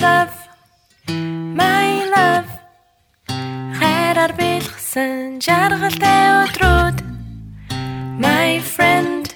[0.00, 0.34] love
[1.60, 2.50] my love.
[3.78, 6.96] Хайраар бэлгсэн жаргалтай өдрүүд.
[8.24, 9.32] My friend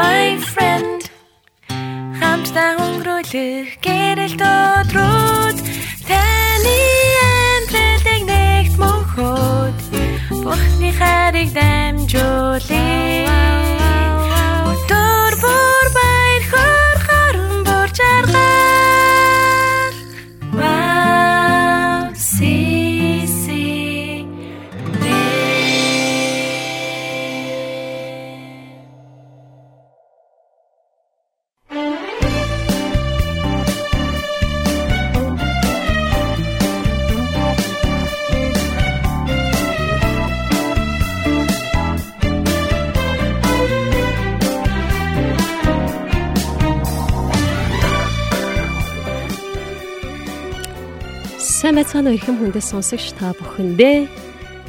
[0.00, 1.00] my friend.
[2.20, 5.58] Хамтдаа өнгөрүүлэх гэрэлт өдрүүд.
[6.08, 6.78] Таны
[7.28, 9.78] амьдралыг нэгт мөнхөд
[10.44, 12.59] Бурхны хайрыг дамжуулъя
[51.70, 54.10] Сайн байцгаана уу эрхэм хүндэс сонсогч та бүхэндээ.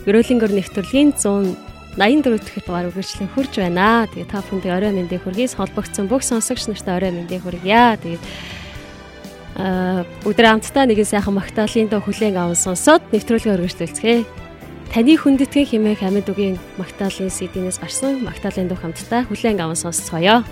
[0.06, 4.06] Ерөөлөнгөр нэвтрүүлгийн 184 дахь дугаар үргэлжлэн хурж байна.
[4.06, 7.98] Тэгээ та бүхэндээ орой мэндийг хүргээс холбогдсон бүх сонсогч нартай орой мэндийг хүргье.
[8.06, 8.24] Тэгээд
[9.58, 14.22] аа өдөр амттай нэгэн сайхан магтаалын доо хүлээн аван сонсоод нэвтрүүлгээ үргэлжлүүлцгээе.
[14.94, 20.46] Таны хүндэтгэн хэмээх амьд үгийн магтаалын CD-нээс гарсан магтаалын дуу хамтдаа хүлээн аван сонсцгоё.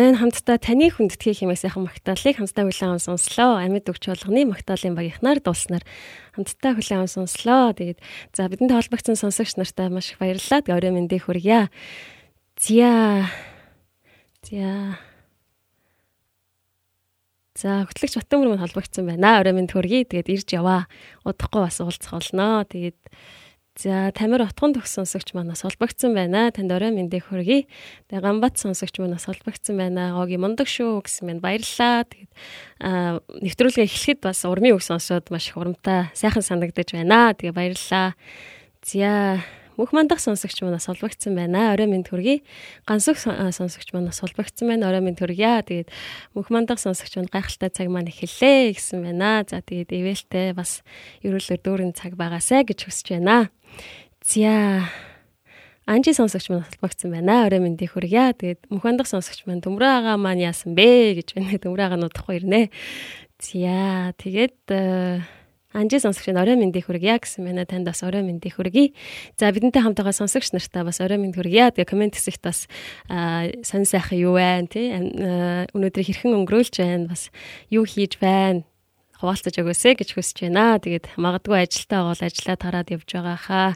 [0.00, 3.60] Амин хамтдаа таны хүндэтгэх хэмээх сайхан магтаалыг хамтдаа хүлээн аван сонслоо.
[3.60, 5.84] Амьд өгч болгоны магтаалын багийнхнаар дуулснаар
[6.32, 7.76] хамтдаа хүлээн аван сонслоо.
[7.76, 8.00] Тэгээд
[8.32, 10.64] за бидэнтэй холбогдсон сонсогч нартай маш их баярлалаа.
[10.64, 11.68] Тэгээд орой мэндийг хүргье.
[12.56, 13.28] Зя.
[14.40, 14.96] Зя.
[17.60, 19.44] За хөтлөгч Батөмөр мань холбогдсон байна.
[19.44, 20.08] Орой мэнд хүргье.
[20.08, 20.88] Тэгээд ирж яваа.
[21.28, 22.64] Удахгүй бас уулзах болно.
[22.64, 22.96] Тэгээд
[23.80, 26.52] За Тамир утган төгс сонсогч манаас холбогдсон байна.
[26.52, 27.64] Танд орой мэндийг хүргэе.
[28.12, 30.12] Тэгээ Гамбат сонсогч манаас холбогдсон байна.
[30.12, 32.04] Гоги мундаг шүү гэсэн мэн баярлалаа.
[32.04, 32.32] Тэгээд
[32.84, 37.32] аа нэвтрүүлгээ эхлэхэд бас урмын үг сонсоод маш их урамтай сайхан санагдаж байна.
[37.32, 38.12] Тэгээ баярлалаа.
[38.84, 39.40] За
[39.80, 41.72] мөх мандах сонсогч манаас холбогдсон байна.
[41.72, 42.44] Орой мэнд хүргэе.
[42.84, 44.92] Гансүх сонсогч манаас холбогдсон байна.
[44.92, 45.64] Орой мэнд хүргье.
[45.64, 45.88] Тэгээд
[46.36, 49.40] мөх мандах сонсогч манд гайхалтай цаг маань эхэллээ гэсэн байна.
[49.48, 50.84] За тэгээд ивэлтэй бас
[51.24, 53.48] ерөөлөөр дүүрэн цаг байгаасай гэж хүсэж байна.
[54.20, 54.84] За
[55.88, 57.48] Анжи сонсогч маань холбогдсон байна.
[57.48, 58.36] Орой мэндийг хүргье.
[58.36, 61.56] Тэгээд мөхөндөх сонсогч маань Төмрөө агаа маань яасан бэ гэж байна.
[61.56, 62.68] Төмрөө агаа нуудахгүй ирнэ.
[63.40, 65.39] За тэгээд
[65.72, 67.62] Анжи сонсогч орой мэндийг хүргье гэсэн байна.
[67.62, 68.90] Танд бас орой мэндийг хүргэе.
[69.38, 71.70] За бидэнтэй хамт байгаа сонсогч нартаа бас орой мэнд хүргье.
[71.70, 72.66] Тэгээ комент хэсэгт бас
[73.06, 74.90] сонь сайхан юу байна тий.
[75.70, 77.06] Өнөөдөр хэрхэн өнгөрөөлж байна.
[77.14, 77.30] Бас
[77.70, 78.66] юу хийж байна
[79.20, 80.80] хуваалцаж өгөөсэй гэж хүсэж байна.
[80.80, 83.70] Тэгээд магадгүй ажилтаа бол ажиллаа тараад явж байгаа хаа.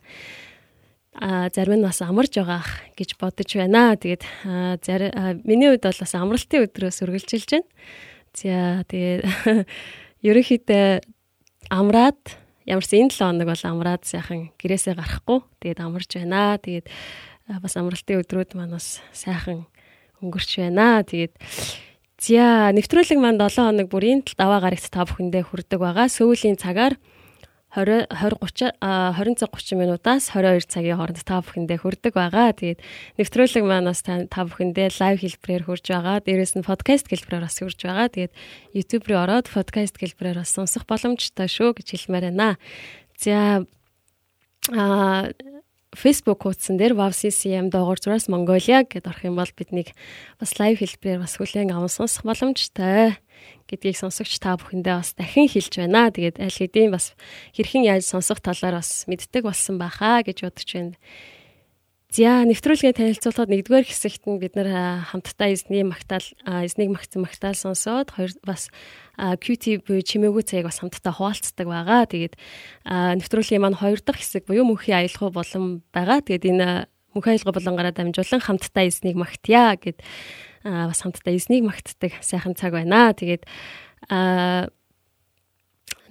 [1.14, 2.64] А зарим нь бас амарж байгаа
[2.96, 3.94] гэж бодож байна.
[3.94, 4.24] Тэгээд
[4.80, 7.68] зарим миний хувьд бол бас амралтын өдрөөс үргэлжилж байна.
[8.32, 9.22] За тэгээд
[10.28, 11.04] ерөнхийдөө
[11.70, 12.20] амраад
[12.64, 15.44] ямарсан энэ 7 хоног бол амраад сайхан гэрээсээ гарахгүй.
[15.60, 16.56] Тэгээд амарж байна.
[16.60, 16.86] Тэгээд
[17.60, 19.68] бас амралтын өдрүүд маань бас сайхан
[20.24, 21.04] өнгөрч байна.
[21.04, 21.36] Тэгээд
[22.24, 26.08] За нэвтрүүлэг манд 7 хоног бүрийн даваа гарагт та бүхэндээ хүрдэг байгаа.
[26.08, 26.96] Сүүлийн цагаар
[27.74, 32.54] 20 20 30 20 цаг 30 минутаас 22 цагийн хооронд та бүхэндээ хүрдэг байгаа.
[32.54, 32.80] Тэгээд
[33.18, 36.22] нэвтрүүлэг маань бас та бүхэндээ лайв хэлбэрээр хүрж байгаа.
[36.22, 38.08] Дээрээс нь подкаст хэлбэрээр бас хүрж байгаа.
[38.14, 38.32] Тэгээд
[38.78, 42.54] YouTube руу ороод подкаст хэлбэрээр бас сонсох боломжтой шүү гэж хэлмээр байна.
[43.18, 43.66] За
[44.72, 45.28] а
[45.94, 49.94] Facebook хуудсан дээр WCCM доогоор зураас Mongolia гэдээ орох юм бол биднийг
[50.36, 53.16] бас лайв хэлбэрээр бас хүлээн аван сонсох боломжтой
[53.70, 56.10] гэдгийг сонсогч та бүхэндээ бас дахин хэлж байна.
[56.10, 57.14] Тэгээд аль хэдийн бас
[57.56, 60.98] хэрхэн яаж сонсох талаар бас мэддэг болсон байхаа гэж бодож байна.
[62.14, 66.22] За нэвтрүүлгээ танилцуулахад нэгдүгээр хэсэгт нь бид нар хамтдаа эзний магтаал
[66.62, 68.70] эзнийг магтсан магтаал сонсоод хоёр бас
[69.18, 72.06] QT чимээгүй цагийг бас хамтдаа хуваалцдаг байгаа.
[72.06, 72.38] Тэгээд
[73.18, 76.22] нэвтрүүлгийн маань хоёр дахь хэсэг буюу мөнхийн аялал болон байгаа.
[76.22, 76.86] Тэгээд энэ
[77.18, 79.98] мөнхийн аялал болонгаараа дамжуулан хамтдаа эзнийг магтъя гэд
[80.62, 83.10] бас хамтдаа эзнийг магтдаг сайхан цаг байна.
[83.10, 83.42] Тэгээд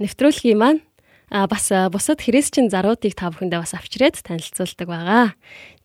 [0.03, 0.83] нэвтрүүлгийн маань
[1.33, 5.33] а бас бусад христчин заруудыг та бүхэндээ бас авчирээд танилцуулдаг байгаа.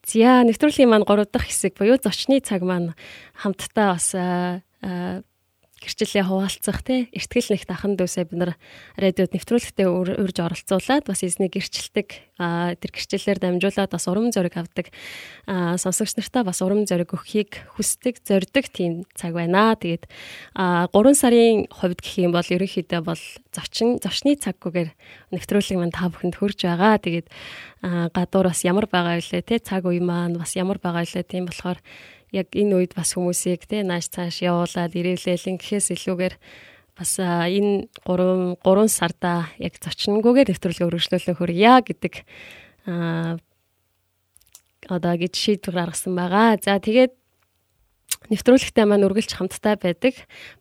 [0.09, 2.97] За нэвтрүүлгийн маань 3 дахь хэсэг буюу зочны цаг маань
[3.37, 4.17] хамтдаа бас
[5.78, 8.52] гэрчлэлээ хуваалцах тий эртгэл нэгт ахан дүүсээ бид нар
[8.99, 12.08] радиод нэвтрүүлэгтээ урьж оролцуулаад бас эзний гэрчлэлдэг
[12.38, 14.90] тэр гэрчлэлээр дамжуулаад бас урам зориг авдаг
[15.47, 19.78] сонсогч нартаа бас урам зориг өгөхийг хүсдэг зорддог тийм цаг байна.
[19.78, 20.06] Тэгээд
[20.54, 23.23] 3 сарын хувьд гэх юм бол ерөнхийдөө бол
[23.54, 24.90] зочин зочны цаггүйгээр
[25.35, 26.99] нэвтрүүлэг маань та бүхэнд хүрж байгаа.
[27.02, 27.26] Тэгээд
[28.14, 31.78] гадуур бас ямар байгаа вэ те цаг үе маань бас ямар байгаа вэ тийм болохоор
[32.32, 36.35] яг энэ үед бас хүмүүсийг те нааш цааш явуулаад ирээлээл гэхээс илүүгээр
[36.99, 42.14] бас энэ 3 3 сарда яг зочингүйгээр нэвтрүүлгээ өргөжлүүлэн хүргье гэдэг
[44.88, 46.58] одоо гэж шийдвэр гаргасан байгаа.
[46.58, 47.12] За тэгээд
[48.32, 50.14] нэвтрүүлэгтээ маань үргэлж хамтдаа байдаг.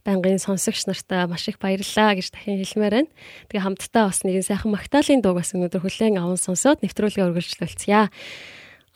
[0.03, 3.12] Байнгын сонсогч нартаа маш их баярлалаа гэж дахин хэлмээр байна.
[3.50, 8.12] Тэгээ хамтдаа бас нэгэн сайхан магтаалын дууг бас өнөөдөр хүлээн аван сонсоод нэвтрүүлгээ үргэлжлүүлцгээе.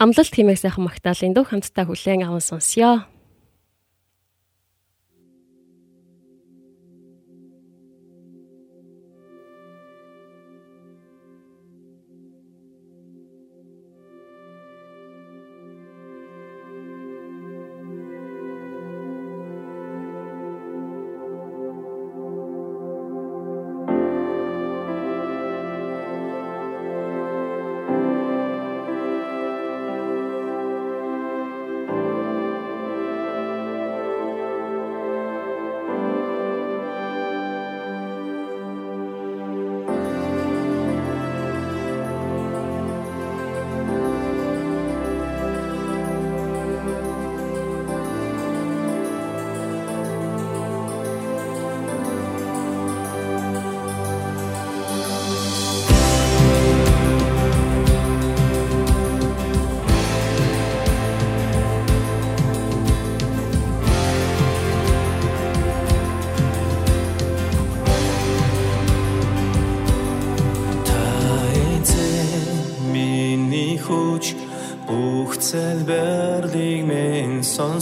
[0.02, 3.06] Амлалт хэмээх сайхан магтаалын дуу хамтдаа хүлээн аван сонсё.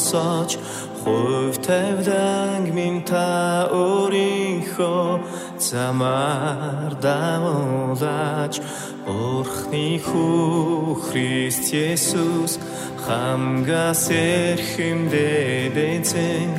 [0.10, 0.58] Минь сонсож
[1.04, 5.20] хувь тавьдаг минь та өөрийнхөө
[5.60, 8.60] замаар давуулаач.
[9.06, 12.60] Орхны хүү Христ Есүс
[13.06, 16.50] хамгаас эрхэмдээ дэцэн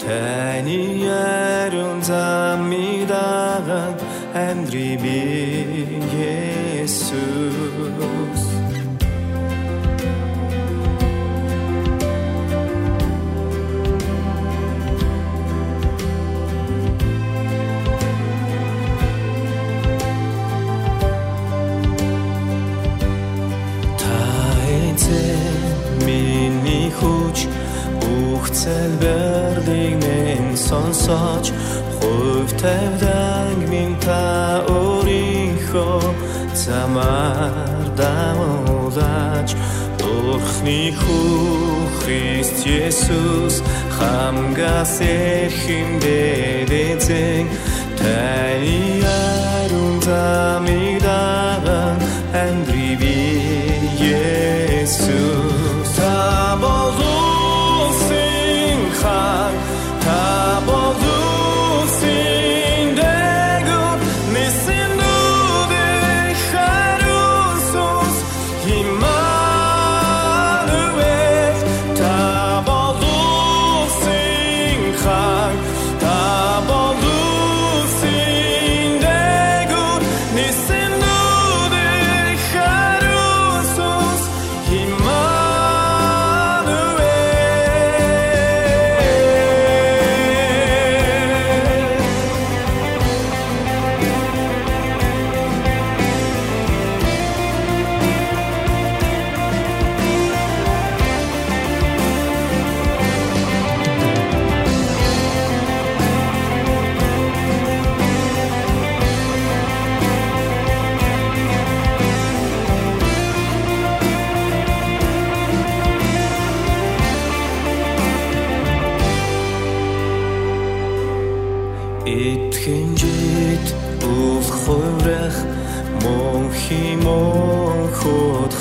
[0.00, 4.00] таны ярун замыг дагаад
[4.34, 5.20] амьдрий би
[6.82, 8.13] Есүс
[28.62, 31.46] залбирлыг минь сонсож
[31.96, 36.02] хувь тавьдаг минь та өөрийнхөө
[36.64, 39.50] замаар давуулаач
[40.04, 43.56] Орхны хүү Христ Есүс
[43.96, 47.46] хамгаас эрхэмдээ дэзэн
[47.98, 51.98] таны ярун замыг даган
[52.42, 53.16] амьдрий би
[53.98, 55.53] Есүс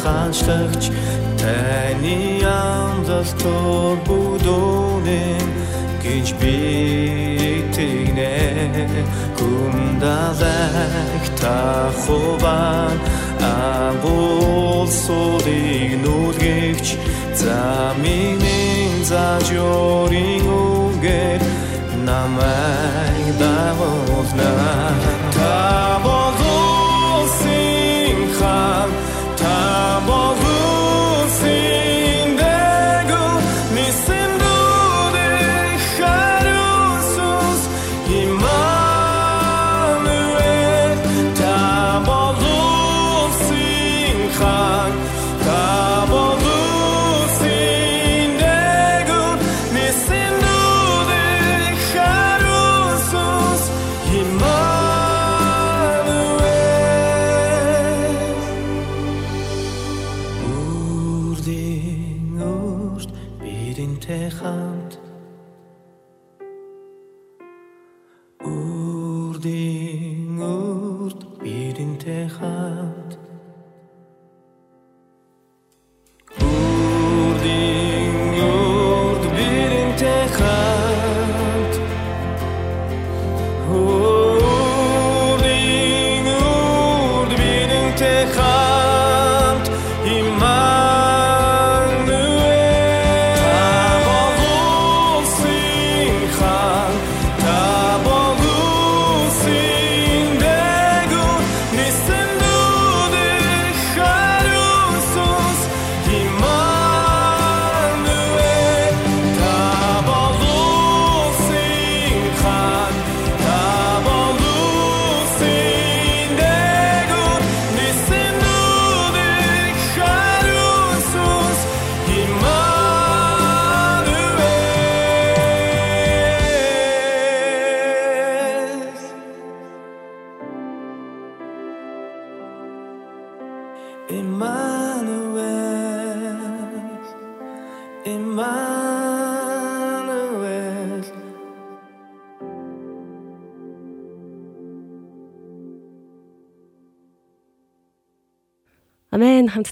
[0.03, 0.83] хаанчлагч
[1.39, 5.47] таны амлалтууд бүдүүнэн
[6.03, 6.57] гэж би
[7.75, 8.33] тэгнэ.
[9.39, 12.97] Күндалэг та хуван
[13.39, 16.87] агуул сулыг нүлгэгч
[17.39, 21.41] замийн зажорын үгээр
[22.07, 25.12] намайг давуулна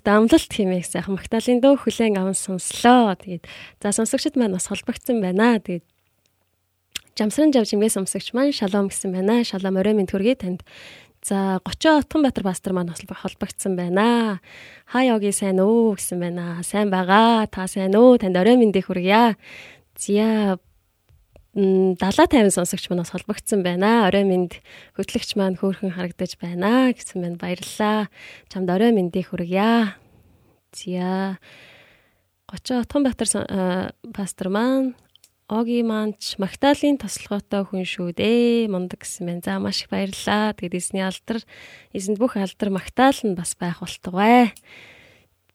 [0.01, 3.13] хамтдаа амлалт хэмээх сайхан Магдалины дөө хүлэн аван сонслоо.
[3.13, 3.45] Тэгээд
[3.77, 5.61] за сонсогчд маань бас холбогдсон байна.
[5.61, 5.85] Тэгээд
[7.13, 9.45] Жамсран жав жимгээ сонсогч маань шалом гэсэн байна.
[9.45, 10.65] Шалом орой минь төргий танд.
[11.21, 14.41] За 30 Отгонбаатар пастор маань бас холбогдсон байна.
[14.89, 16.65] Хаа yogi сайн уу гэсэн байна.
[16.65, 17.45] Сайн байгаа.
[17.45, 18.17] Та сайн уу?
[18.17, 19.37] Танд орой мэндийг хүргье.
[20.01, 20.57] Зя
[21.53, 24.07] далаа тайван сонсогч манаас холбогдсон байна.
[24.07, 24.47] Орой минь
[24.95, 27.35] хөтлөгч маань хөөрхөн харагдаж байна гэсэн байна.
[27.35, 28.07] Баярлалаа.
[28.47, 29.99] Чамд орой мэндийг хүргье.
[30.71, 31.35] Зя
[32.47, 33.27] 30 Отгонбаатар
[34.15, 34.95] пастор маань
[35.51, 38.71] Оги манч Магдалины тослогоотой хүн шүү дээ.
[38.71, 39.43] Мундаг гэсэн байна.
[39.43, 40.55] За маш их баярлалаа.
[40.55, 41.43] Тэгээд эзний алдар
[41.91, 44.55] эзэнд бүх алдар Магдал нь бас байх болтугай.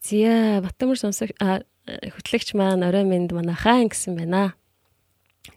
[0.05, 4.53] Зя Батмөр сонсог хөтлөгч маань орой минь манайхаа гэсэн байна.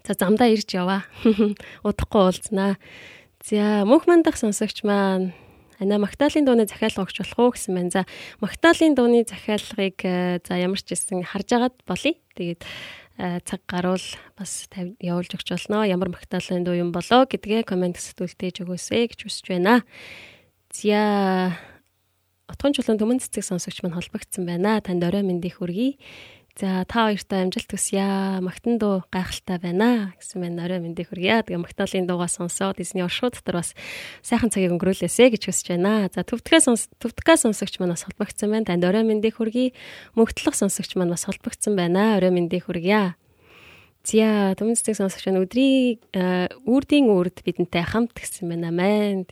[0.06, 1.04] За замдаа ирж яваа.
[1.86, 2.76] Удахгүй уулзнаа.
[3.44, 5.32] За мөнх мандах сонсогч маань
[5.80, 7.90] Ана Магдалины дууны захиалга өгч болох уу гэсэн байна.
[7.90, 8.02] За
[8.44, 12.12] Магдалины дууны захиалгыг э, за ямар ч гэсэн харж агаад болъё.
[12.36, 12.68] Тэгээд
[13.20, 14.00] Э, цаг гаруул
[14.32, 14.64] бас
[14.96, 15.84] явуулж өгч болно.
[15.84, 19.84] Ямар магтаалын дуу юм болоо гэдгээ комент сэтгүүлтээж өгөөсэй гэж хүсэж байна.
[20.72, 21.52] Зя
[22.48, 24.80] Отгон чулуун төмөн цэцэг сонсогч маань холбогдсон байна.
[24.80, 26.00] Танд орой мэндийг хүргэе.
[26.60, 28.04] За та хоёртай амжилт хүсье.
[28.44, 31.40] Магтан дуу гайхалтай байна гэсэн мэн орой мэндийг хүргье.
[31.40, 33.72] Тэгээ магтаалын дуугаа сонсоод эзний оршууд дотор бас
[34.20, 36.12] сайхан цагийг өнгөрүүлээсэй гэж хүсэж байна.
[36.12, 38.68] За төвдгөө сонс төвдгөө сонсогч маань бас холбогдсон байна.
[38.68, 39.72] Танд орой мэндийг хүргье.
[40.12, 42.20] Мөгтлөх сонсогч маань бас холбогдсон байна.
[42.20, 43.16] Орой мэндийг хүргье.
[44.04, 45.96] Зя төмөнцөг сонсогч маань өдрийн
[46.68, 48.68] үрдийн үрд бидэнтэй хамт гэсэн байна.
[48.68, 49.24] Амен.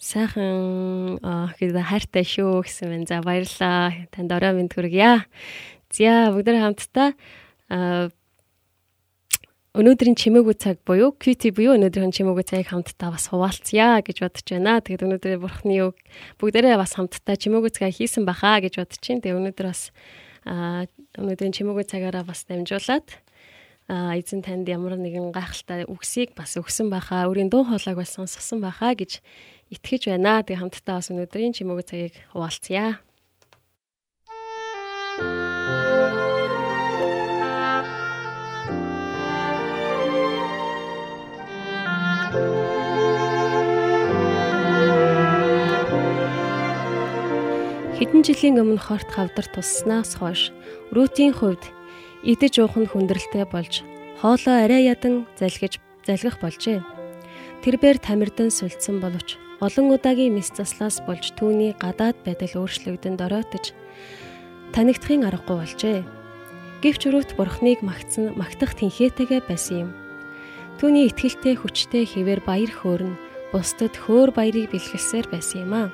[0.00, 1.20] Сайхан
[1.60, 3.04] гэдэг хайртай шүү гэсэн байна.
[3.04, 4.08] За баярлалаа.
[4.08, 5.20] Танд орой мэнд хүргье.
[5.96, 7.08] За бүгдээ хамтдаа
[9.76, 14.84] өнөөдрийн чимээгүй цаг буюу QT буюу өнөөдрийн чимээгүй цагийг хамтдаа бас хуваалцъя гэж бодож байна.
[14.84, 15.96] Тэгээд өнөөдөр бурхны үг
[16.36, 19.24] бүгдээрээ бас хамтдаа чимээгүй цагаа хийсэн баха гэж бодож чинь.
[19.24, 19.92] Тэгээд өнөөдөр бас
[21.16, 23.08] өнөөдрийн чимээгүй цагаараа бас дамжуулаад
[23.88, 28.92] эзэн танд ямар нэгэн гайхалтай үгсийг бас өгсөн баха, өөрийн дуу хоолойг бас сонсгосон баха
[28.92, 29.24] гэж
[29.72, 30.44] итгэж байна.
[30.44, 33.00] Тэгээд хамтдаа бас өнөөдрийн чимээгүй цагийг хуваалцъя.
[47.96, 50.52] Хэдэн жилийн өмнө хорт хавдар тусснаас хойш
[50.92, 51.64] Рутийн хувьд
[52.28, 53.80] идэж уух нь хүндрэлтэй болж
[54.20, 56.84] хоолоо арай ядан залгиж залгах болжээ.
[57.64, 63.72] Тэрбээр тамирдан сулцсан боловч олон удаагийн мэс заслаас болж түүний гадаад байдал өөрчлөгдөн дороотож
[64.76, 65.98] танигдахын аргагүй болжээ.
[66.84, 69.90] Гэвч өрөөт бурхныг магтсан магтах тэнхээтэйгээ байсан юм.
[70.76, 73.16] Түүний итгэлтэй хүчтэй хിവэр баяр хөөрн
[73.48, 75.88] бусдад хөөр баярыг бэлгэлсээр байсан юм а.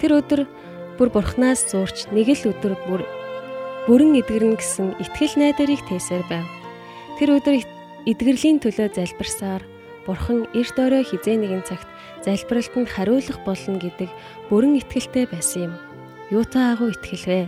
[0.00, 0.48] Тэр өдөр
[0.96, 3.04] бүр бурхнаас зуурч нэг л өдөр бүр
[3.84, 6.48] бүрэн эдгэрнэ гэсэн итгэл найдварыг тээсээр байв.
[7.20, 7.60] Тэр өдөр
[8.08, 9.62] эдгэрлийн төлөө залбирсаар
[10.08, 11.84] бурхан эрт орой хизээ нэгэн цагт
[12.24, 14.08] залбиралтанд хариулах болно гэдэг
[14.48, 15.74] бүрэн итгэлтэй байсан юм.
[16.32, 17.44] Юутай агуу итгэлвэ?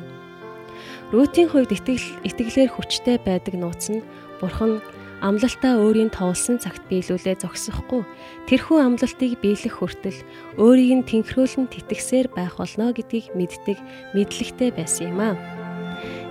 [1.09, 4.04] Рутийн хувьд итгэл итгэлээр хүчтэй байдаг нууц нь
[4.44, 4.85] бурхан
[5.24, 8.04] амлалтаа өөрийн товлсон цагт биелүүлээ зогсохгүй
[8.44, 10.20] тэрхүү амлалтыг биелэх хүртэл
[10.60, 13.80] өөрийг нь тэнхрүүлэн тэтгсээр байх болно гэдгийг мэддэг
[14.12, 15.32] мэдлэгтэй байсан юм а.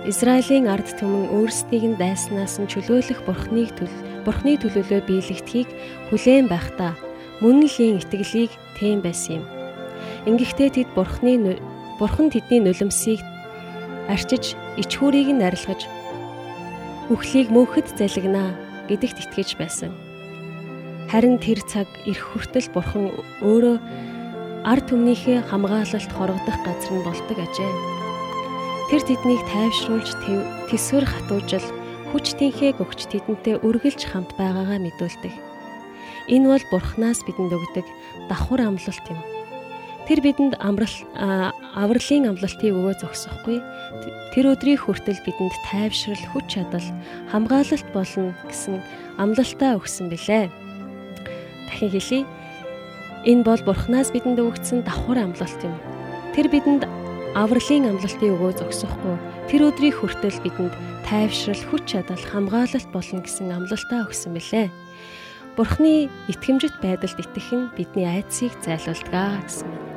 [0.06, 5.68] Израилийн ард түмэн өөрсдийг нь дайснаас нь чөлөөлөх бурхныг төл бурхны төлөөлөө биелэгдэхийг
[6.14, 6.94] хүлээн байхдаа
[7.42, 9.44] мөн л ин итгэлийг тэм байсан юм.
[10.30, 11.58] Ингэхдээ тэд бурхны
[11.98, 13.18] бурхан тэдний нулимсыг
[14.06, 15.90] арчиж ичхүүрийг нь арилгаж
[17.10, 19.92] үхлийг мөнхөд залгинаа гэдэгт итгэж байсан.
[21.10, 23.12] Харин тэр цаг ирэх хүртэл бурхан
[23.44, 23.76] өөрөө
[24.64, 27.72] ард түмнийхээ хамгаалалт хорогдох газар нь болдог ажээ.
[28.88, 30.10] Тэр тэднийг тайвшруулж
[30.68, 31.66] тэсвэр хатуужил
[32.12, 35.34] хүч тэнхээ өгч тэдэнтэй үргэлж хамт байгаагаа мэдүүлдэг.
[36.32, 37.86] Энэ бол бурхнаас бидэнд өгдөг
[38.28, 39.33] давхар амлалт юм.
[40.04, 43.64] Тэр бидэнд амрал авралын амлалтыг өгөө зогсохгүй.
[44.36, 46.88] Тэр өдрийг хүртэл бидэнд тайвшрал, хүч чадал,
[47.32, 48.84] хамгаалалт болно гэсэн
[49.16, 50.52] амлалтаа өгсөн билээ.
[51.72, 52.28] Дахин хэлье.
[53.24, 55.72] Энэ бол Бурханаас бидэнд өгсөн давхар амлалт юм.
[56.36, 56.84] Тэр бидэнд
[57.32, 59.16] авралын амлалтыг өгөө зогсохгүй.
[59.48, 60.76] Тэр өдрийг хүртэл бидэнд
[61.08, 64.68] тайвшрал, хүч чадал, хамгаалалт болно гэсэн амлалтаа өгсөн билээ.
[65.56, 69.93] Бурхны итгэмжит байдалд итгэх нь бидний айдсыг зайлуулдаг гэсэн юм.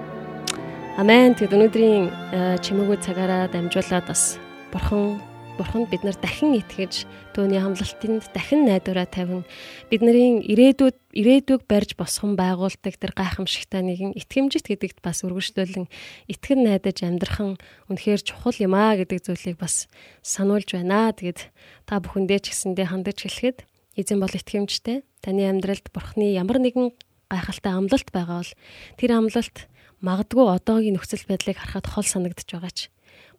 [0.98, 1.38] Амен.
[1.38, 4.42] Тэгэд өнөөдрийн э, чимээгүй цагаараа дамжуулаад бас
[4.74, 5.22] бурхан
[5.54, 7.06] Бурханд бид нар дахин итгэж
[7.38, 9.46] түүний хамлалтанд дахин найдвараа тавин
[9.94, 15.86] бидний ирээдүйд ирээдүйг барьж босгон байгуулдаг тэр гайхамшигтай нэгэн итгэмжит гэдэгт бас үргэлжлүүлэн
[16.34, 17.62] итгэн найдаж амьдрах нь
[17.94, 19.86] үнэхээр чухал юм аа гэдэг зүйлийг бас
[20.26, 21.14] сануулж байна.
[21.14, 21.54] Тэгэд
[21.86, 23.70] та бүхэндээ ч гэсэндээ хандаж хэлэхэд
[24.02, 25.06] эзэн бол итгэмжтэй.
[25.22, 26.90] Таны амьдралд Бурхны ямар нэгэн
[27.30, 28.54] гайхалтай амлалт байгаа бол
[28.98, 29.70] тэр амлалт
[30.02, 32.80] магадгүй одоогийн нөхцөл байдлыг харахад хол санагдаж байгаа ч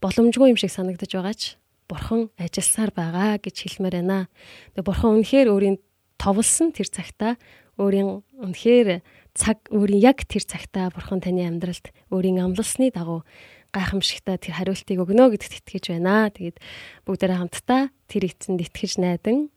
[0.03, 1.43] боломжгүй юм шиг санагдаж байгаа ч
[1.89, 4.29] бурхан ажилласаар байгаа гэж хэлмээр байна.
[4.75, 5.77] Тэгээ бурхан үнэхээр өөрийн
[6.19, 7.39] товлсон тэр цагтаа
[7.79, 9.01] өөрийн үнэхээр
[9.39, 13.23] цаг өөрийн яг тэр цагтаа бурхан таны амьдралд өөрийн амлалсны дагуу
[13.71, 16.29] гайхамшигтай тэр хариултыг өгнө гэдэгт итгэж байна.
[16.35, 16.59] Тэгээд
[17.07, 19.55] бүгдээрээ хамтдаа тэр эцэнд итгэж найдан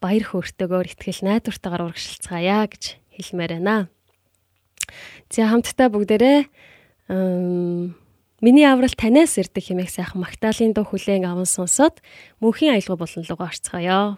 [0.00, 3.92] баяр хөөртэйгээр итгэл найдвартайгаар урагшилцгаая гэж хэлмээр байна.
[5.30, 6.38] За хамтдаа бүгдээрээ
[8.40, 11.98] Миний аврал танаас ирдэг хэмээх сайхан Магдалины дуу хүлээн аван сонсоод
[12.38, 14.14] мөнхийн аялал болон руу орцгоё.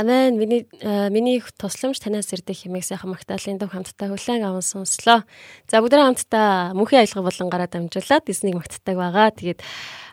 [0.00, 5.28] Амен миний э, миний тусламж танаас ирдэг хэмээх сайхан магтаалын дуу хамтдаа хүлээн аван сонслоо.
[5.68, 9.28] За бүгдээ хамтдаа мөнхийн аялга болон гараа дамжуулаад эснийг магтдаг байгаа.
[9.28, 9.60] Тэгээд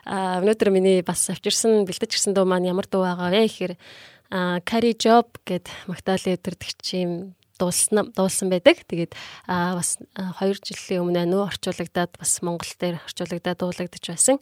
[0.04, 3.74] өнөөдөр миний бас авчирсан бэлдэж гисэн дуу маань ямар дуу байгаа вэ гэхээр
[4.68, 8.84] Carry Job гэд магтаалын өдөртөгчийн дуулсан дуулсан байдаг.
[8.84, 9.16] Тэгээд
[9.48, 14.36] а бас 2 жилийн өмнө нөө орчуулагдаад бас Монгол дээр орчуулагдаад дуулагдж байсан.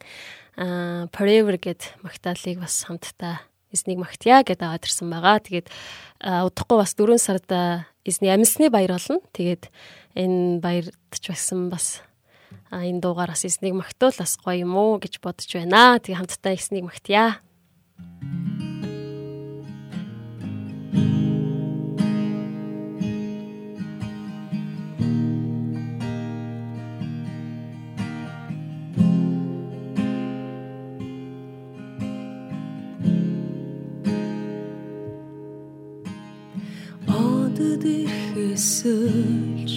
[0.59, 5.38] а Forever гэд магтаалыг бас хамтдаа эзнийг магтъя гэдээ аваад ирсэн байгаа.
[5.42, 5.68] Тэгээд
[6.20, 7.48] удахгүй бас 4 сард
[8.05, 9.22] эзний амьсны баяр болно.
[9.33, 9.70] Тэгээд
[10.14, 12.02] энэ баярд ч байсан бас
[12.70, 15.98] энэ дуугаар бас эзнийг магтуул бас гоё юм уу гэж бодож байна.
[15.98, 17.40] Тэгээ хамтдаа эзнийг магтъя.
[37.84, 39.72] Өсөж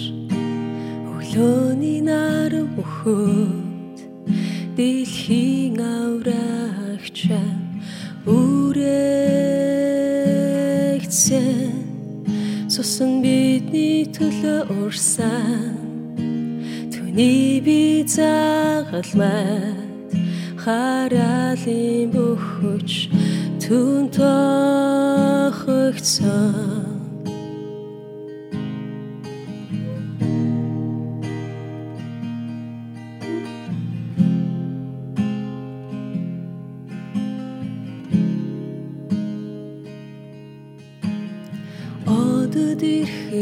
[1.10, 3.96] өглөөний нар мөхөд
[4.76, 7.18] дэлхийн аврагч
[8.24, 9.10] үрэгцэн
[12.72, 15.76] сусан бидний төлөө урсан
[16.92, 17.80] түүний би
[18.16, 19.90] загалмайд
[20.64, 22.90] хараалын бөхөж
[23.60, 25.60] түн тохогцсон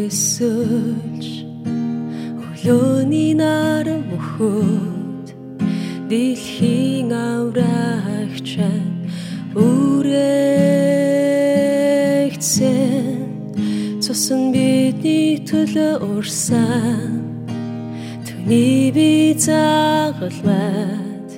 [0.08, 1.24] өсөж
[2.40, 5.26] өглөөний нар мөхөд
[6.08, 8.50] дэлхийн аврагч
[9.68, 10.48] үрэгцэн
[14.00, 17.12] цусан бидний төлөө урсан
[18.24, 21.30] түүний би загалмайд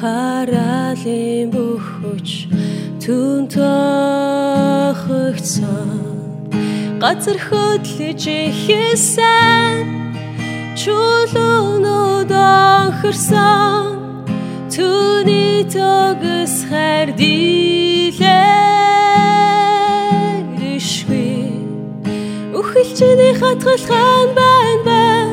[0.00, 2.28] хараалын бүхөж
[3.04, 4.56] түн тохогцсон
[7.02, 9.84] газар хөдлөж ихэсэн
[10.80, 13.84] чулуунууд анхарсан
[14.72, 18.32] түүний тогс хайр дийлэршгүй
[22.58, 25.28] үхэлчний хатгалхан байна бай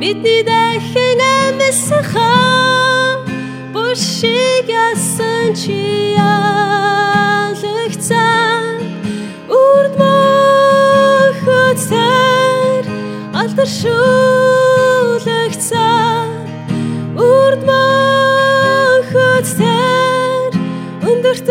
[0.00, 3.24] бидний дахин амьсахаа
[3.72, 5.80] бушиг ясан чи
[6.20, 7.58] ялагцсан
[11.88, 12.84] хөцөр
[13.40, 15.24] алдар шүүлэгцэн
[17.16, 19.32] үрд мөхөцөр
[21.08, 21.48] өндөрт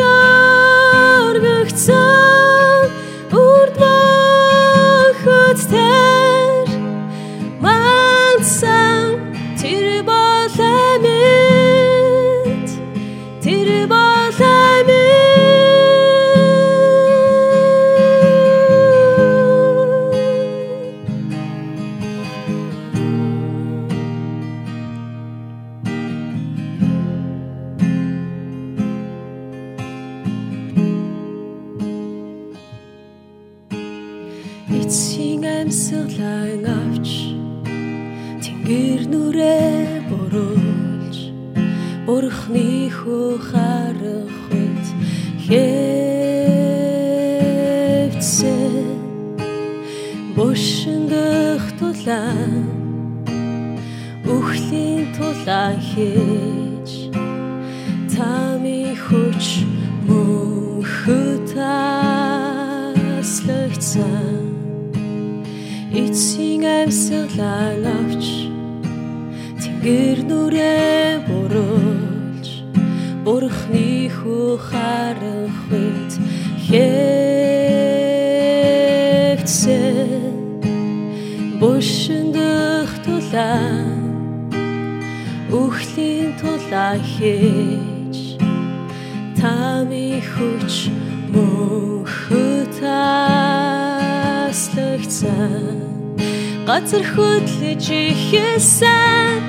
[96.78, 99.42] газар хөдлөж ихэсэн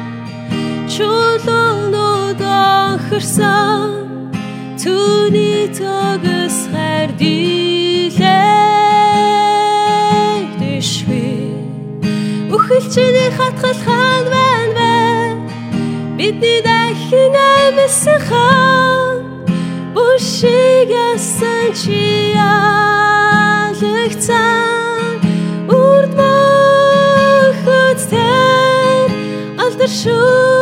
[0.93, 3.91] чулуунууд анхарсан
[4.81, 8.33] түүний төгс хайр дийлэгдэшгүй
[12.57, 14.91] үхэлчний хатгал хаан байна
[16.17, 19.17] вэ бидний дахин амьсан хаан.
[19.95, 22.01] Бүшиг ясан чи
[23.53, 24.09] ялагцаа
[30.01, 30.58] 出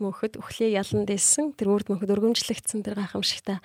[0.00, 3.60] үрд мөнхөд өхлийн ялан дэлсэн тэр үрд мөнхөд өргөмжлөгдсөн тэр гайхамшигтай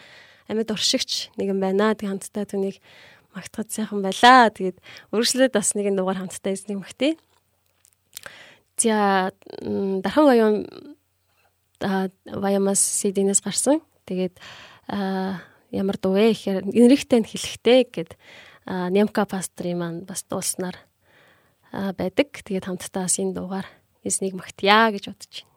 [0.51, 1.95] амьд оршигч нэгэн байна.
[1.95, 2.83] Тэг хамтдаа түүнийг
[3.31, 4.51] магтахад сайхан байлаа.
[4.51, 4.83] Тэгээд
[5.15, 7.15] үргэлжлээд бас нэгэн дугаар хамтдаа эзнийг магтъя.
[8.75, 9.31] За
[10.03, 10.55] дархан баян
[12.27, 13.79] баямас сидинес гарсан.
[14.03, 14.35] Тэгээд
[15.71, 18.11] ямар дуу вэ гэхээр энэрэгтэй нь хэлэхтэй гэд
[18.67, 20.83] нямка пастрын маань бас дуулснаар
[21.71, 22.43] байдаг.
[22.43, 23.67] Тэгээд хамтдаа бас энэ дуугаар
[24.03, 25.54] эзнийг магтъя гэж бодож байна.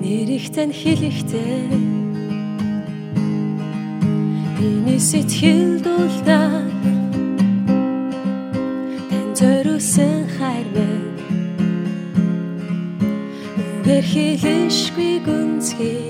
[0.00, 1.70] Нэрхтэн хилэгтэн
[4.58, 6.70] Миний сэтгэл дулдаан
[9.08, 11.12] Тэн зориулсан хайр минь
[13.82, 16.06] Үгээр хэлэшгүй гүнзгий.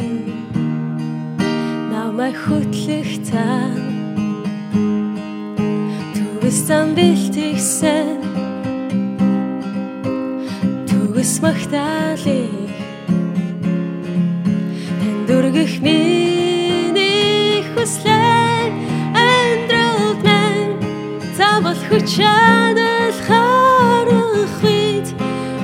[1.90, 4.01] Намайг хөтлөх цаа
[6.52, 8.20] Зам бэлтгэсэн
[10.84, 12.68] Түгэс магтаалыг
[15.00, 18.68] Танд үргэх миний хүслээ
[19.16, 20.76] Амьдралд мэн.
[21.36, 25.08] Завал хүч чадал харах үед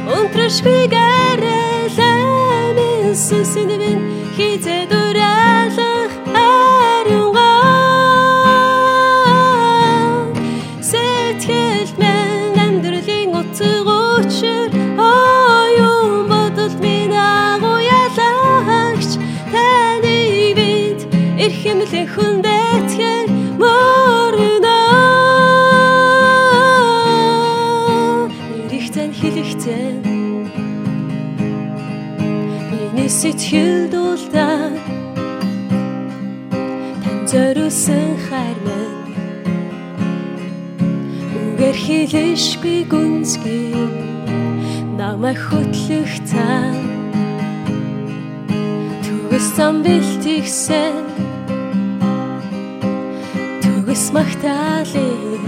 [0.08, 4.00] Унтрашгүй гэрэлэн Иесусийн нэрээр
[21.68, 23.26] эрхэмлэн хүндэтгэр
[23.60, 24.80] морно
[28.64, 29.96] Ирихтэн хэлихтэн
[32.72, 34.72] Миний сэтгэл дулдаа
[37.02, 38.96] Тань зориулсан хайр минь
[41.36, 43.76] Үгээр хэлэшгүй гүнзгий.
[44.96, 46.48] Намайг хөтлөх та
[49.04, 49.84] Түгэс зам
[54.08, 55.42] бэлтгэсэн Түгэс магтаалыг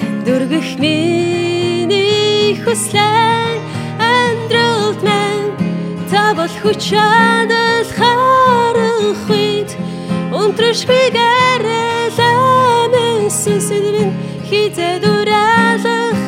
[0.00, 3.58] Танд үргэх миний хүслээ
[3.98, 5.54] Амьдралд мэн.
[6.10, 9.70] Та бол хүч чадал харах үед
[10.34, 14.10] Унтрашгүй гэрэлэм Иесусийн
[14.48, 16.18] хизээ дураалах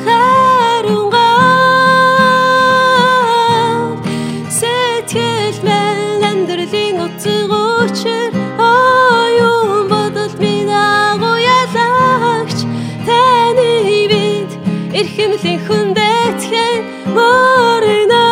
[15.23, 16.83] эрхэмлэн хүндэтгэн
[17.15, 18.27] морно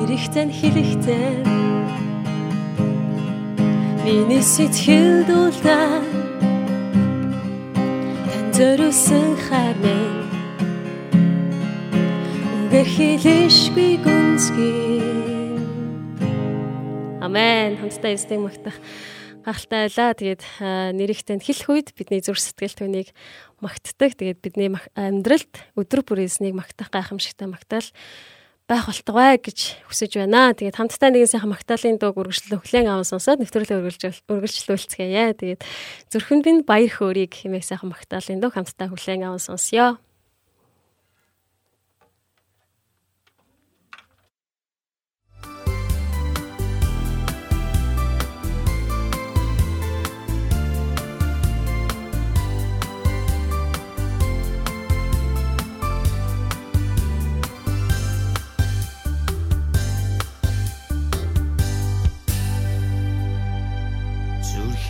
[0.00, 1.44] Эрэхтэн хэлэхтэн
[4.04, 6.00] Миний сэтгэл дулдаа
[8.30, 10.24] Тань зориулсан хайр минь
[12.66, 15.00] Үгээр хэлэшгүй гүнзгий.
[17.24, 17.78] Амен.
[17.80, 18.76] Хамтдаа эзнийг магтах
[19.46, 20.10] гахалтай байлаа.
[20.18, 20.42] Тэгээд
[20.98, 23.08] нэрэгтэнд хэлэх үед бидний зүрх сэтгэл түүнийг
[23.62, 24.18] магтдаг.
[24.18, 27.86] Тэгээд бидний амьдралд өдөр бүр эзнийг магтах гайхамшигтай магтаал
[28.66, 30.50] байх болтугай гэж хүсэж байна.
[30.50, 35.38] Тэгээд хамтдаа нэгэн сайхан магтаалын дууг үргэлжлэн хүлээн аван сонсоод нэвтрүүлэг үргэлжлүүл үргэлжлүүлцгээе.
[35.38, 35.62] Тэгээд
[36.10, 40.02] зүрхэнд минь баяр хөөргийг хэмээх сайхан магтаалын дуу хамтдаа хүлээн аван сонсё.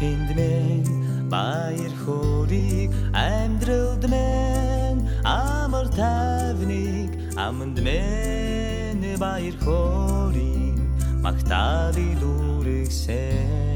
[0.06, 0.86] Зүрхэнд мэн
[1.32, 2.90] баяр хөөргийг
[3.26, 7.10] амьдралд мэн амар тайвныг
[7.46, 10.78] аманд мэн баяр хөөргийг
[11.24, 13.75] магтаали дүрэгсэн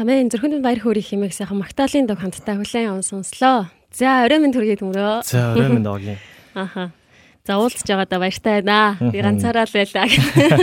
[0.00, 3.68] Амийн зөвхөн баяр хөөрийн хэмээх сайхан Магдалины дог хамтдаа хүлээн аван сонслоо.
[3.92, 5.28] За орой минь төргий төмрөө.
[5.28, 6.16] За орой минь доогийн.
[6.56, 6.88] Аха.
[7.50, 8.94] За уулзж байгаадаа баяртай байна.
[9.10, 10.06] Би ганцаараа л байлаа.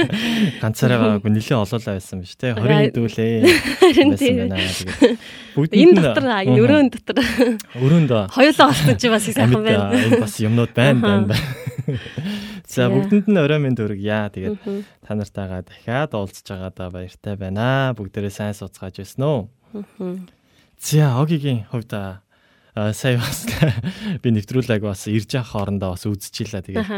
[0.63, 2.55] Ганцаараа байгаагүй нэлээд олоолаа байсан биз дээ.
[2.55, 3.33] 20 дүүлээ.
[4.07, 4.55] Байсан байна.
[5.67, 7.27] Энэ дотор энэ өрөөнд дотор
[7.75, 9.99] өрөөнд хоёулаа олсон чи бас их сайхан байна.
[9.99, 11.43] энэ бас юмнууд байна байна байна.
[12.71, 14.31] За бүгдэнд нь орой минь төргийа.
[14.31, 14.55] Тэгээд
[15.03, 17.91] та нартайгаа дахиад уулзж байгаадаа баяртай байна.
[17.99, 19.51] Бүгдээрээ сайн суцгааж байсан уу?
[20.79, 22.26] За огийн хувьд а а,
[22.93, 23.47] сая бас
[24.21, 26.61] би нэвтрүүлэг бас ирж явах хоорондоо бас үзчихлээ.
[26.61, 26.89] Тэгээд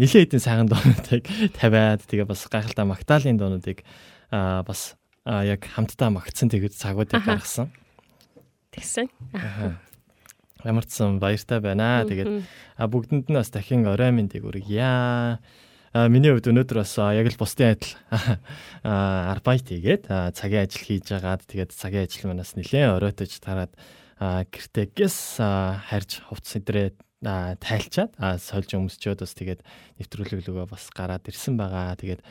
[0.00, 1.24] нилээ хэдэн сайхан дуунуудыг
[1.60, 3.86] тавиад тэгээ бас гайхалтай магтаалын дуунуудыг
[4.32, 7.70] бас яг хамтдаа магтсан тэгээд цагуудыг гаргасан.
[8.74, 9.06] Тэгсэн.
[10.66, 12.02] Ямар ч сан баяртай байна.
[12.02, 12.42] Тэгээд
[12.80, 14.42] бүгдэнд нь бас дахин орой мэндийг.
[15.96, 17.94] А миний хувьд өнөөдөр бас яг л бусдын адил
[18.84, 23.72] арбайт хийгээд цагийн ажил хийж байгаад тэгээд цагийн ажил манаас нэлээд оройтож тараад
[24.20, 29.60] а, гэртээ гэс а, харж хувцс идрээ тайлчаад сольж өмсчөөд бас тэгээд
[29.98, 31.96] нэвтрүүлгэлгөө бас гараад ирсэн байгаа.
[31.96, 32.22] Тэгээд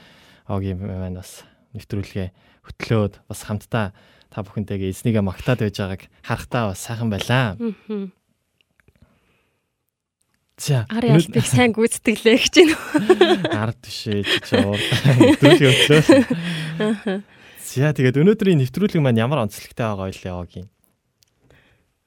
[0.48, 2.30] огийн маань бас нэвтрүүлгээ
[2.64, 3.92] хөтлөөд бас хамтдаа
[4.30, 7.58] та бүхэнтэйгээ эзнийгээ магтаад байж байгааг харахтаа бас сайхан байлаа.
[10.56, 12.76] За Ар ялтыг сайн гүйцэтгэлээ гэж байна.
[13.68, 14.80] ард тишээ чи уур
[15.44, 17.20] дүүлийн өглөө.
[17.60, 20.68] За тэгээд өнөөдрийн нэвтрүүлэг маань ямар онцлогтой байгаа вэ Огийн?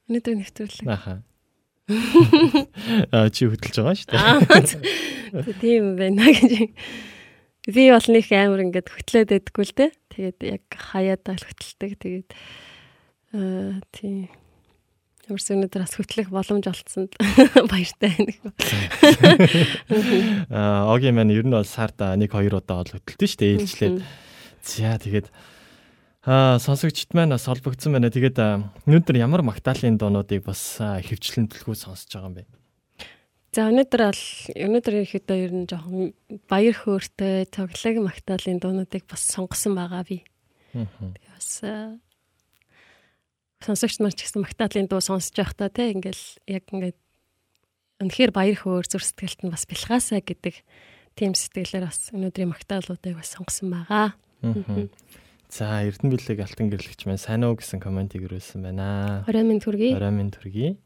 [0.08, 0.88] Өнөөдөр нэвтрүүлэг.
[0.88, 1.20] Аха.
[3.12, 4.20] А чи хөтлж байгаа шүү дээ.
[4.20, 5.52] Аа.
[5.60, 6.72] Тийм байна гэж.
[7.68, 9.90] Би бол нэг амар ингээд хөтлөөд байдггүй л дээ.
[10.12, 11.92] Тэгээд яг хаяадаа л хөтэлдэг.
[12.00, 12.30] Тэгээд
[13.36, 14.32] аа тийм.
[15.28, 17.12] Ямар ч өнөөдөр бас хөтлөх боломж олцсонд
[17.72, 18.32] баяртай байна.
[20.48, 23.52] А Огийн маань ер нь бол сард а, нэг хоёр удаа бол хөтэлдэж шүү дээ
[23.60, 23.96] ээлжлээд.
[24.64, 25.28] За тэгээд
[26.28, 28.12] а сонсогчд маань бас холбогдсон байна.
[28.12, 28.36] Тэгээд
[28.84, 32.44] өнөөдөр ямар магтаалын дуунуудыг бас хөвчлэн төлхөө сонсож байгаа юм бэ?
[33.56, 36.12] За өнөөдөр бол өнөөдөр ирэхэд ер нь жоохон
[36.52, 40.20] баяр хөөртэй цоглог магтаалын дуунуудыг бас сонгосон байгаа би.
[40.76, 41.96] Тэгээ бас аа,
[43.64, 46.98] сонсогч нар ч гэсэн магтаалын дуу сонсож байхдаа те ингээл яг ингээд
[48.04, 50.60] үнэхээр баяр хөөр зүр сэтгэлд нь бас бэлгаасаа гэдэг
[51.16, 54.12] тийм сэтгэлээр бас өнөөдрийн магтаалуудыг бас сонгосон байгаа.
[55.48, 59.24] За Эрдэнэ билег алтан гэрлэгч маань сайн уу гэсэн комментиг өрөөсөн байна.
[59.24, 59.96] Орой минь төргий.
[59.96, 60.76] Орой минь төргий.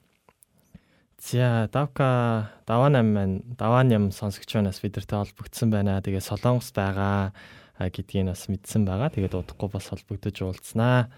[1.18, 5.98] За давка даван ам маань даван ям сонсогч манаас бидэртэй холбогдсон байна.
[5.98, 7.34] Тэгээ солонгос байгаа
[7.78, 9.10] гэдгийг бас мэдсэн байгаа.
[9.10, 11.10] Тэгээд удахгүй бас холбогдож уулзнаа.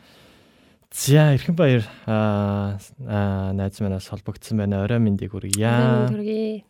[0.89, 4.85] За эрхэн баяр а а, найз манаас холбогдсон байна.
[4.85, 6.65] Орой мэндийг хүргье.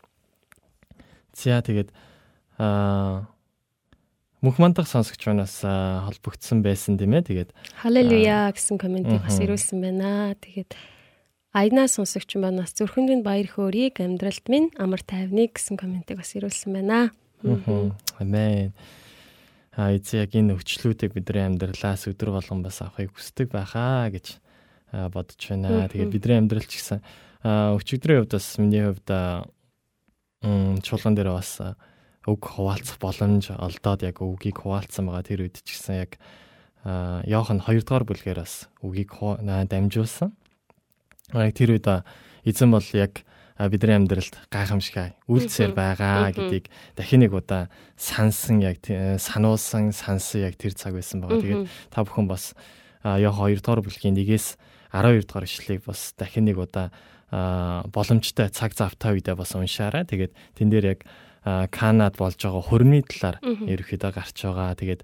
[1.38, 1.94] За тэгээд
[2.58, 3.30] а
[4.44, 7.24] мөнх мандах сонсогч манаас холбогдсон байсан тийм ээ.
[7.24, 10.36] Тэгээд Халелуя гэсэн комментиг бас ирүүлсэн байна.
[10.36, 10.76] Тэгээд
[11.56, 16.76] Айнаа сонсогч манаас зүрхэнд нь баяр хөөргийг амьдралд минь амар тайвныг гэсэн комментиг бас ирүүлсэн
[16.76, 17.14] байна.
[18.20, 18.76] Амен.
[19.72, 24.42] А эцэг яг энэ өвчлүүдийг бидний амьдралаас өдөр болгон бас авахыг хүсдэг байхаа гэж
[24.92, 25.88] бодож байна.
[25.88, 27.00] Тэгээд бидний амьдрал ч гэсэн
[27.80, 29.08] өчигдрийн хувьд бас миний хувьд
[30.84, 31.58] чуулган дээр бас
[32.24, 35.24] үг хуваалцах боломж олдоод яг үгийг хуваалцсан байгаа.
[35.24, 36.16] Тэр үед ч гэсэн яг
[36.84, 40.32] Йохан 2 дугаар бүлгээр бас үгийг дамжуулсан.
[41.32, 41.88] А, Тэр үед
[42.44, 43.24] эзэн бол яг
[43.56, 46.68] бидний амьдралд гайхамшигай үйлцээр байгаа гэдгийг
[46.98, 51.40] дахин нэг удаа сансан яг сануулсан сансан яг тэр цаг байсан байгаа.
[51.40, 52.52] Тэгээд та бүхэн бас
[53.04, 54.56] Йохан 2 дугаар бүлгийн 1-ээс
[54.92, 56.92] 12 дугаар ишлэгийг бас дахин нэг удаа
[57.30, 60.04] боломжтой цаг завтай үедээ бас уншаарай.
[60.04, 61.00] Тэгээд тэн дээр яг
[61.44, 64.72] Канад болж байгаа хөрмийн талаар ерөөхдөө гарч байгаа.
[64.80, 65.02] Тэгээд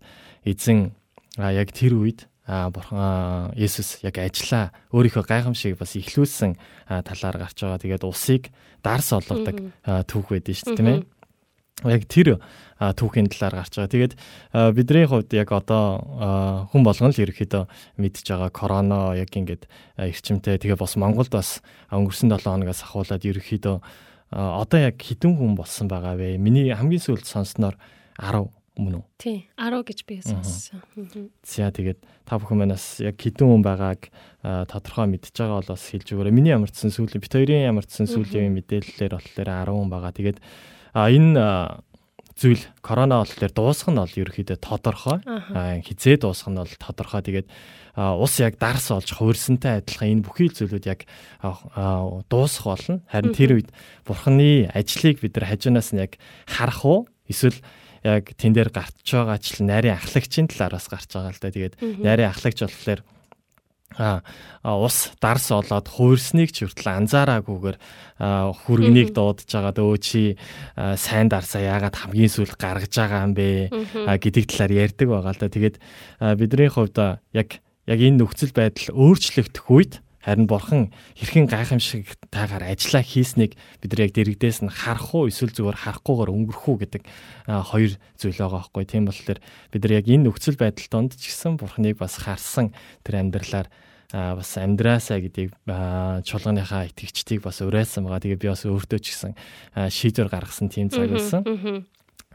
[0.49, 0.97] эзэн
[1.37, 6.57] яг тэр үед бурхан Есүс яг ажиллаа өөрийнхөө гайхамшиг бас ихлүүлсэн
[6.89, 7.79] талаар гарч байгаа.
[7.79, 8.49] Тэгээд усыг
[8.83, 11.01] дарс олгодог түүх байдэн шүү дээ тийм ээ.
[11.87, 12.29] Яг тэр
[12.81, 13.93] түүхийн талаар гарч байгаа.
[13.93, 14.15] Тэгээд
[14.75, 17.65] бидний хувьд яг одоо хүн болгон л ерөөхдөө
[18.01, 19.69] мэдж байгаа короно яг ингээд
[20.01, 20.57] эрчимтэй.
[20.57, 21.61] Тэгээ бас Монголд бас
[21.93, 23.77] өнгөрсөн 7 хоногоос ахуулаад ерөөхдөө
[24.31, 26.39] одоо яг хідэн хүн болсон байгаа вэ?
[26.39, 27.75] Миний хамгийн сүүлд сонсноор
[28.19, 28.47] 10
[28.79, 29.07] өмнө үү?
[29.19, 30.81] Тийм, 10 гэж би сонссон.
[31.43, 34.09] За тэгээд та бүхэн манаас яг хідэн хүн байгааг
[34.47, 36.35] а, тодорхой мэдж байгаа бол бас хэлж өгөөрэй.
[36.35, 40.13] Миний ямарчсан сүүлийн бит хоёрын ямарчсан сүүлийн мэдээллээр болохоор 10 хүн байгаа.
[40.15, 40.39] Тэгээд
[40.95, 41.35] энэ
[42.41, 45.21] зүйл корона болохоор дуусах нь бол ерөөхдөө тодорхой.
[45.85, 47.21] Хизээ дуусах нь бол тодорхой.
[47.21, 47.49] Тэгээд
[48.01, 51.05] ус яг дарс олж хуурсантай адилхан энэ бүхий зүйлүүд яг
[52.33, 53.05] дуусах болно.
[53.13, 53.69] Харин тэр үед
[54.09, 56.17] бурхны ажлыг бид нар хажуунаас нь яг
[56.49, 57.01] харах уу?
[57.29, 57.61] Эсвэл
[58.01, 61.53] яг тэн дээр гарч байгаач л найрын ахлагчийн талаараас гарч байгаа л да.
[61.53, 63.05] Тэгээд найрын ахлагч болохоор
[63.99, 64.23] а
[64.63, 67.77] ус дарс олоод хуурсныг ч хүртэл анзаараагүйгээр
[68.21, 70.23] хүргэнийг дуудаж байгаад өө чи
[70.77, 73.73] сайн дарсаа яагаад хамгийн сүүл гаргаж байгаа юм бэ?
[74.21, 75.49] Гэдэг талаар ярьдаг байгаа л да.
[75.51, 75.77] Тэгээд
[76.39, 76.97] бидний хувьд
[77.35, 77.49] яг
[77.91, 84.13] яг энэ нөхцөл байдал өөрчлөгдөх үед харин бурхан хэрхэн гайхамшигтайгаар ажиллаа хийснийг бид нар яг
[84.13, 87.03] дэрэгдээс нь харах уу эсвэл зүгээр харахгүйгээр өнгөрөх үү гэдэг
[87.49, 91.57] хоёр зүйл байгаа байхгүй тийм болохоор бид нар яг энэ нөхцөл байдал донд ч гэсэн
[91.57, 93.73] бурханыг бас харсан тэр амьдралаар
[94.13, 95.55] бас амьдраасаа гэдгийг
[96.27, 98.21] чуулганыхаа итгэгчдийг бас уриалсан байгаа.
[98.21, 99.33] Тэгээ би бас өөртөө ч гэсэн
[99.87, 101.47] шийдвэр гаргасан тийм цаг байсан.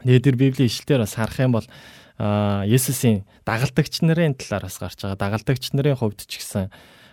[0.00, 1.68] Тэгээ тэр библийн ишлэлээр бас харах юм бол
[2.16, 5.20] Есүсийн дагалдагч нарын талаар бас гарч байгаа.
[5.20, 6.72] Дагалдагч нарын хувьд ч гэсэн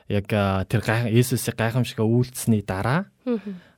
[0.10, 0.82] яг тэр
[1.12, 3.08] Есүсийн гайхамшиг үйлцсэний дараа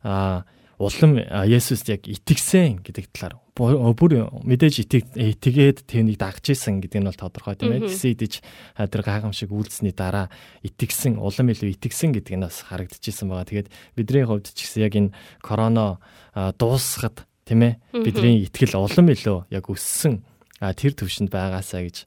[0.03, 0.45] аа
[0.77, 4.83] улам Есүст яг итгэсэн гэдэг талаар бүр мэдээж
[5.15, 7.87] итгээд тэвнийг дагж исэн гэдэг нь бол тодорхой тийм ээ.
[7.87, 8.33] Тэсээ идэж
[8.75, 10.27] тэр гайхамшиг үйлцсэний дараа
[10.67, 13.47] итгэсэн, улам илүү итгэсэн гэдэг нь бас харагдчихсан байгаа.
[13.47, 16.03] Тэгээд бидний хувьд ч гэсэн яг энэ корона
[16.35, 20.27] дуусахад тийм ээ бидний итгэл улам илүү яг өссөн
[20.59, 22.03] тэр төвшөнд байгаасаа гэж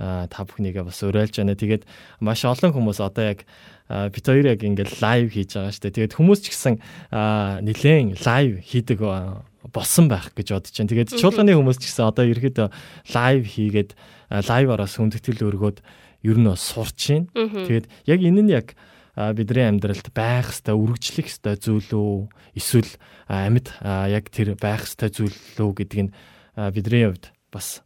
[0.00, 1.52] та бүхнийгээ бас уриалж байна.
[1.52, 1.84] Тэгээд
[2.24, 3.44] маш олон хүмүүс одоо яг
[3.90, 5.96] бит хоёр яг ингээд лайв хийж байгаа шүү дээ.
[6.00, 6.74] Тэгээд хүмүүс ч гэсэн
[7.68, 8.98] нилээн лайв хийдэг
[9.68, 10.90] болсон байх гэж бодож байна.
[10.96, 12.58] Тэгээд чуулганы хүмүүс ч гэсэн одоо ерөөд
[13.12, 13.90] лайв хийгээд
[14.30, 15.78] лайвараас хүндэтгэл өргөөд
[16.24, 17.66] ер нь сурч байна.
[17.68, 18.72] Тэгээд яг энэ нь яг
[19.18, 22.14] бидний амьдралд байх хэвээр үргэлжлэх хэвээр зүйл үү
[22.56, 22.92] эсвэл
[23.28, 25.72] амьд яг тэр байх хэвээр зүйл үү
[26.08, 26.14] нь
[26.72, 27.82] бидний хувьд бас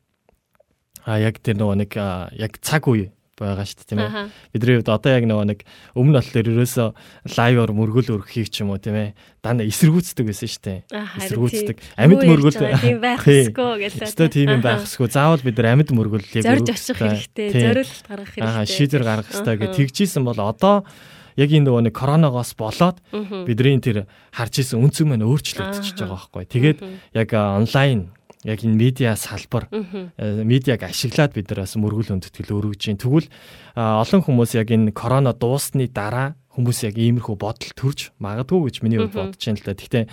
[1.05, 1.93] а яг тэр нөгөө нэг
[2.41, 4.31] яг цаг үе байгаа шүү дээ тийм ээ.
[4.55, 5.61] Бидний хувьд одоо яг нөгөө нэг
[5.99, 6.89] өмнө болохоор ерөөсөө
[7.35, 9.11] лайвор мөргөл өргөхийг ч юм уу тийм ээ.
[9.43, 10.79] Дана эсэргүүцдэг байсан шүү дээ.
[11.19, 11.77] Эсэргүүцдэг.
[11.99, 14.07] Амьд мөргөл тийм байх хэсгөө гэлээ.
[14.07, 15.11] Өстой тийм юм байх хэсгөө.
[15.11, 17.49] Заавал бид нар амьд мөргөл яг зорж очих хэрэгтэй.
[17.51, 18.55] Зориулт гаргах хэрэгтэй.
[18.55, 20.87] Аа шийдвэр гаргах хэрэгтэй гэж тэгжсэн бол одоо
[21.35, 26.45] яг энэ нөгөө нэг коронавигоос болоод бидний тэр харж исэн үнцэн маань өөрчлөгдөж байгаа байхгүй.
[26.47, 26.79] Тэгээд
[27.19, 32.79] яг онлайн яг энэ медиа салбар э, медиаг ашиглаад бид нар бас мөргөл өндөтгэл өргөж
[32.79, 33.29] чинь тэгвэл
[33.75, 39.01] олон хүмүүс яг энэ корона дуусны дараа хүмүүс яг иймэрхүү бодол төрж магадгүй гэж миний
[39.01, 39.75] хувьд бодож байна л да.
[39.75, 40.05] Гэхдээ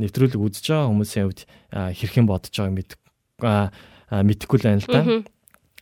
[0.00, 1.40] нэвтрүүлэг үзэж байгаа хүмүүсийн хувьд
[1.74, 2.90] хэрхэн бодож байгааг мэд
[4.08, 5.02] мэдэхгүй л байна л да.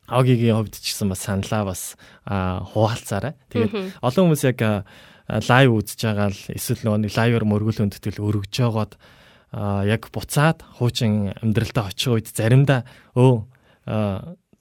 [0.09, 1.82] Агигийн хувьд ч гэсэн бас саналаа бас
[2.26, 3.36] хуваалцаарай.
[3.52, 4.88] Тэгээд олон хүмүүс яг
[5.28, 9.18] лайв үзэж байгаа л эсвэл нэг лайвер мөргөл өндөтгэл өргөж жагаад а
[9.53, 12.84] яг буцаад хуучин амьдралдаа очих үед заримдаа
[13.16, 13.49] өө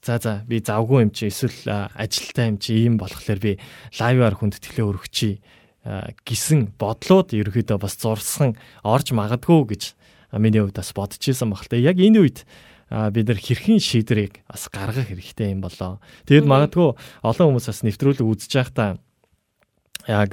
[0.08, 3.60] за за би завгүй юм чи эсвэл ажилтаа юм чи ийм болохоор би
[4.00, 5.44] лайваар хүнд тэлээ өргөчий
[6.24, 8.56] гисэн бодлоод ерөөхдөө бас зурсан
[8.88, 9.84] орж магадгүй гэж
[10.40, 12.48] миний хувьд бас бодож исэн багтаа яг энэ үед
[12.88, 16.00] бид нар хэрхэн шийдвэрийг бас гаргах хэрэгтэй юм болоо.
[16.24, 18.90] Тэгэд магадгүй олон хүмүүс бас нэвтрүүлэг үзэж байхдаа
[20.08, 20.32] яг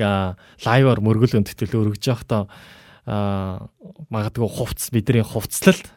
[0.62, 2.46] лайваар мөргөл өндөтөл өргөж байхдаа
[3.06, 3.68] а
[4.08, 5.92] магадгүй хувцс бидний хувцлалт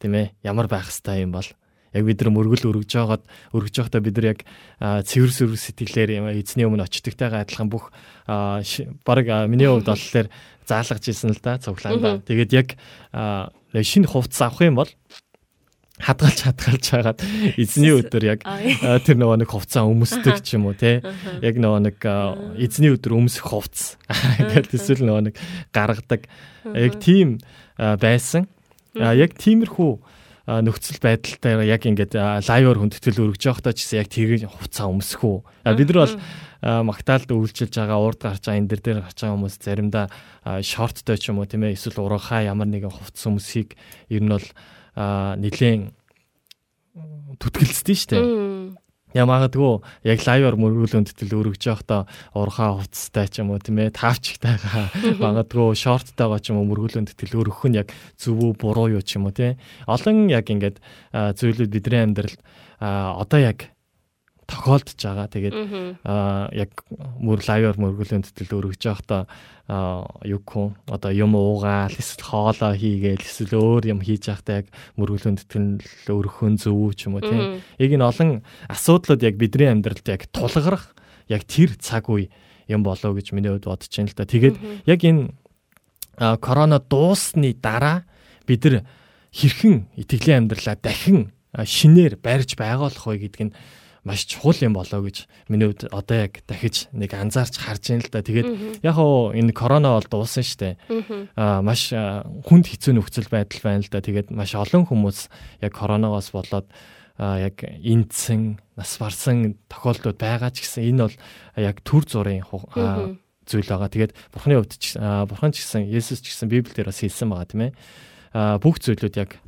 [0.00, 1.48] тийм ээ ямар байх хэвээр юм бол
[1.96, 3.24] яг бид нар мөргөл өргөж байгаад
[3.56, 4.40] өргөж байхдаа бид нар яг
[4.80, 7.92] цэвэр сүрэг сэтгэлээр эзний өмнө очдогтойгоо адилхан бүх
[8.26, 10.28] баг миний хувьд болохоор
[10.68, 12.20] заалгаж исэн л да цуглаандаа.
[12.26, 12.68] Тэгээд яг
[13.72, 14.90] шинэ хувцас авах юм бол
[16.00, 17.20] хадгалж хадгалж хагаад
[17.56, 21.00] эзний өдөр яг тэр нөгөө нэг хувцас өмсдөг ч юм уу те?
[21.40, 21.98] Яг нөгөө нэг
[22.60, 23.96] эзний өдөр өмсөх хувцас
[24.36, 25.34] гэдэг эсвэл нөгөө нэг
[25.72, 26.28] гаргадаг.
[26.68, 27.40] Яг тийм
[27.76, 28.44] байсан.
[28.92, 29.92] Яг тиймэрхүү
[30.46, 32.14] нөхцөл байдалтай яг ингээд
[32.46, 35.38] лайвор хүндэтгэл өргөж явахдаа ч гэсэн яг тэр хувцас өмсөх үү
[35.74, 36.14] бид нар бол
[36.62, 40.06] магтаалд үйлчилж байгаа урд гарч байгаа энэ дэр дээр гарч байгаа хүмүүс заримдаа
[40.62, 43.74] шорттой ч юм уу тийм ээ эсвэл урагхаа ямар нэгэн хувцас өмсөхийг
[44.06, 44.46] ер нь бол
[44.96, 45.92] нилээн
[47.38, 48.16] түтгэлцдээ штэ.
[49.16, 52.04] Ямагадгүй яг лайваар мөргөл өндөтөл өргөж явахдаа
[52.36, 54.92] урхаа хувцастай ч юм уу тийм ээ тавчигтайгаа
[55.22, 57.88] магадгүй шорттайгаа ч юм уу мөргөл өндөтөл өргөх нь яг
[58.20, 59.56] зөв үү буруу юу ч юм уу тийм
[59.88, 60.82] олон яг ингээд
[61.12, 62.40] зүйлүүд бидний амьдралд
[62.76, 63.72] одоо яг
[64.46, 65.26] тохиолдож байгаа.
[65.26, 65.54] Тэгээд
[66.54, 66.70] яг
[67.18, 69.26] мөр лайваар мөргөлийн төтөл өргөж явахдаа
[69.66, 75.42] юу хүн одоо юм уугаал эсвэл хоолоо хийгээл эсвэл өөр юм хийж явахдаа яг мөргөлийн
[75.42, 77.58] төтөл өргөхөн зөв ч юм уу тийм.
[77.82, 78.30] Яг энэ олон
[78.70, 80.94] асуудлууд яг бидний амьдралд яг тулгарх
[81.26, 82.30] яг тэр цаг үе
[82.70, 84.30] юм болоо гэж миний хувьд бодож байна л да.
[84.30, 84.56] Тэгээд
[84.86, 85.34] яг энэ
[86.38, 88.06] корона дуусны дараа
[88.46, 88.86] бид нар
[89.34, 93.54] хэрхэн итгэлийн амьдралаа дахин шинээр барьж байгуулах вэ гэдг нь
[94.06, 98.12] маш чухал юм болоо гэж миний хувьд одоо яг дахиж нэг анзаарч харж байна л
[98.14, 98.22] да.
[98.22, 98.48] Тэгээд
[98.86, 100.74] яг хоо энэ корона бол дууссан шүү дээ.
[101.34, 103.98] Аа маш хүнд хэцүү нөхцөл байдал байна л да.
[103.98, 105.26] Тэгээд маш олон хүмүүс
[105.66, 106.70] яг коронавигоос болоод
[107.18, 111.16] а яг энцэн нас барсан тохиолдлууд байгаа ч гэсэн энэ бол
[111.58, 113.90] яг төр зургийн зүйл байгаа.
[113.90, 117.62] Тэгээд бурхны хувьд ч бурхан ч гэсэн Есүс ч гэсэн Библиэр бас хэлсэн байгаа тийм
[117.70, 117.72] ээ.
[118.36, 119.40] Бүх зүйлүүд яг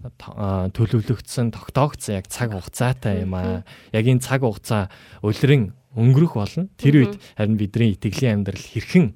[0.72, 3.60] төлөвлөгдсөн, тогтоогдсон яг цаг хугацаатай юм аа.
[3.92, 4.88] Яг энэ цаг хугацаа
[5.20, 6.72] улиран өнгөрөх болно.
[6.80, 9.12] Тэр үед харин бидний итгэлийн амьдрал хэрхэн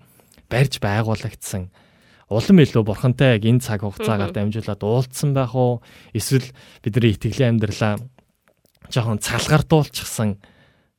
[0.53, 1.73] барьж байгуулагдсан?
[2.29, 5.81] Улам илүү бурхантай яг энэ цаг хугацаагаар дамжуулаад уулзсан байх уу?
[6.13, 6.53] Эсвэл
[6.85, 7.97] бидний итгэлийн амьдралаа
[8.93, 10.37] жоохон цалгартуулчихсан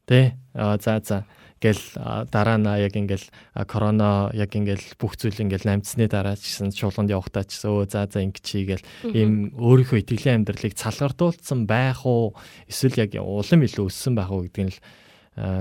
[0.09, 1.25] тий а за за
[1.63, 3.27] гэл дараа нь яг ингээл
[3.63, 8.03] корона яг ингээл бүх зүйл ингээл намцсны дараа ч гэсэн чуулганд явахтаа ч өө за
[8.11, 8.83] за ингэ чийгээл
[9.15, 12.35] ийм өөрийнхөө итгэлийн амьдралыг цалгартуулсан байх уу?
[12.67, 14.83] Эсвэл яг улам илүү өссөн байх уу гэдгийг л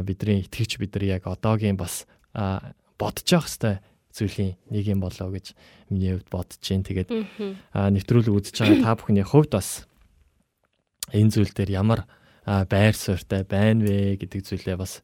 [0.03, 2.11] бидний итгэвч бид нар яг одоогийн бас
[2.99, 3.81] бодож явах хэвээр
[4.13, 5.57] зүйлийн нэг юм болоо гэж
[5.89, 7.09] миний хувьд бодож जैन тэгээд
[7.73, 9.89] нэвтрүүлэг үзэж байгаа та бүхний хувьд бас
[11.17, 12.05] энэ зүйл дээр ямар
[12.45, 15.01] байр суурьтай байна вэ гэдэг зүйлээ бас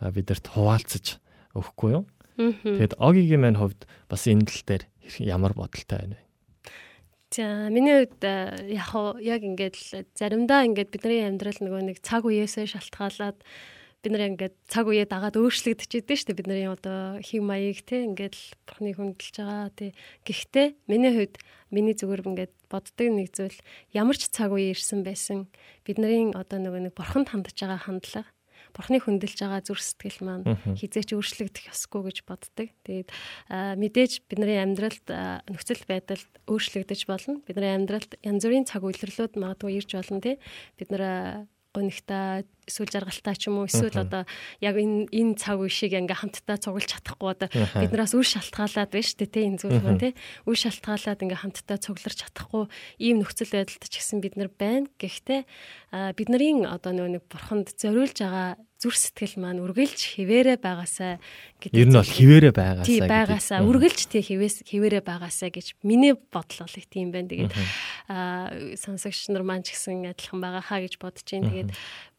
[0.00, 1.18] бидэрт хуваалцаж
[1.54, 2.04] өгөхгүй юу.
[2.34, 4.82] Тэгээд Огигийн маань хувьд бас энэ тал дээр
[5.22, 6.24] ямар бодолтой байна вэ?
[7.34, 8.22] За миний хувьд
[8.74, 13.38] яг хоо яг ингээд л заримдаа ингээд бидний амьдрал нөгөө нэг цаг үеэсээ шалтгаалаад
[14.04, 18.04] бид нар ингээд цаг үеэ дагаад өөрчлөгдөж идэв шүү дээ бидний одоо хийг маяг те
[18.04, 19.90] ингээд л бурхны хүндэлж байгаа тий
[20.28, 21.40] гэхдээ миний хувьд
[21.72, 23.58] миний зүгээр ингээд боддог нэг зүйл
[23.96, 25.48] ямар ч цаг үе ирсэн байсан
[25.88, 28.28] бидний одоо нөгөө нэг бурханд хандж байгаа хандлага
[28.74, 30.44] бурхны хүндэлж байгаа зүрх сэтгэл маань
[30.74, 32.68] хизээч өөрчлөгдөх ёсгүй гэж боддог.
[32.82, 33.08] Тэгээд
[33.48, 35.06] мэдээж бидний амьдралд
[35.46, 37.38] нөхцөл байдал өөрчлөгдөж болно.
[37.46, 40.36] Бидний амьдралд янз бүрийн цаг үйлрлүүд магадгүй ирж болно тий.
[40.74, 44.22] Бид нэр гонигта эсвэл жаргалтай ч юм уу эсвэл одоо
[44.60, 49.08] яг энэ энэ цаг үе шиг ингээ хамтдаа цуглаж чадахгүй одоо биднээс үр шалтгаалаад байна
[49.08, 50.12] шүү дээ тий энэ зүйл хүн тий
[50.48, 52.64] үр шалтгаалаад ингээ хамтдаа цуглаж чадахгүй
[52.98, 55.44] ийм нөхцөл байдалд ч гэсэн бид нар байна гэхдээ
[56.18, 61.16] биднэрийн одоо нэг бурханд зориулж байгаа зүр сэтгэл маань үргэлж хിവэрэ байгаасаа
[61.56, 61.72] гэдэг.
[61.72, 62.84] Ер нь бол хിവэрэ байгаасаа.
[62.84, 67.32] Тий, байгаасаа үргэлж тий хിവэс хിവэрэ байгаасаа гэж миний бодлол их тийм байна.
[67.32, 67.54] Тэгээд
[68.12, 71.48] аа сонсогч нар маань ч гэсэн адилхан байгаа хаа гэж бодож байна.
[71.48, 71.70] Тэгээд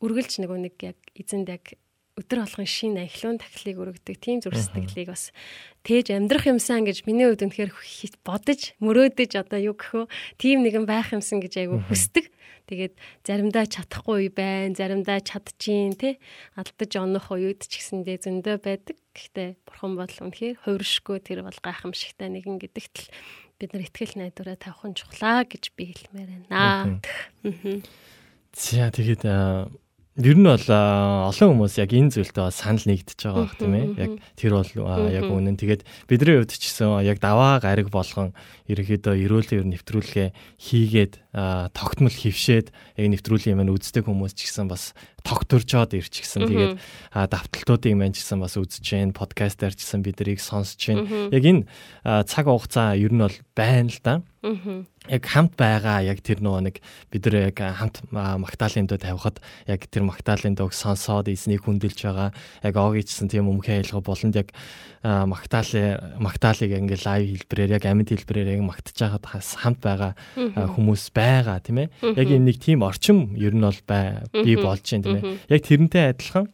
[0.06, 1.74] үргэлж нөгөө нэг яг эзэнд яг
[2.16, 5.36] өдөр болгон шин ахлуун тахлыг өргөдөг тийм зүрх сэтгэлийг бас
[5.84, 7.76] тээж амьдрах юмсан гэж миний хувьд үнэхээр
[8.24, 10.08] бодож мөрөөдөж одоо юу гэхөө
[10.39, 12.32] тийм нэгэн байх юмсан гэж айгу хүсдэг.
[12.72, 12.95] Тэгээд
[13.28, 16.16] заримдаа чадахгүй байна, заримдаа чадчихин тий
[16.56, 18.95] алдаж онох үед ч гэсэндээ зөндөө байдаг.
[19.12, 23.08] Гэхдээ бурхан бол үнэхээр хувиршгүй тэр бол гайхамшигтай нэгэн гэдэгт л
[23.60, 27.84] бид нар ихтгэл найдвараа тавих нь чухлаа гэж би хэлмээр байна.
[28.56, 29.24] За тэгээд
[30.16, 33.88] ер нь бол олон хүмүүс яг энэ зүйлтэй бас санал нэгдэж байгаа бах тийм ээ.
[33.99, 34.72] Яг тэр бол
[35.11, 35.59] яг үнэн.
[35.59, 38.32] Тэгээд бидний хувьд ч гэсэн яг даваа гариг болгон
[38.72, 41.20] ерөөхдөө эрүүл ер нэвтрүүлгээ хийгээд
[41.76, 46.49] тогтмол хөвшээд яг нэвтрүүлгийн маань үздэг хүмүүс ч гэсэн бас тогтворжоод ирчихсэн.
[46.49, 46.75] Тэгээд
[47.12, 51.05] а, давталтуудыг маань ч гэсэн бас үзэж जैन подкастаар ч гэсэн биднийг сонсож जैन.
[51.33, 51.68] Яг энэ
[52.05, 54.14] а, цаг хугацаа ер нь бол байна л да.
[55.09, 56.77] яг хамт байгаа яг тэр нөгөө нэг
[57.12, 62.09] бид нар яг хамт а, магтаалын дуу тавихад яг тэр магтаалын дууг сонсоод эзнийг хүндэлж
[62.09, 62.33] байгаа
[62.64, 64.53] яг огийчсэн тийм өмхөн айлга болонд яг
[65.05, 70.12] а, магтаалын магтаалыг ингээ лайв хэлбэрээр яг амьд хэлбэрээр яг магтаж байгаад хас хамт байгаа
[70.16, 74.57] а, хүмүүс байгаа тийм ээ яг энэ нэг тийм орчим ер нь бол бай би
[74.57, 76.47] болж байна ээ яг тэрнтэй адилхан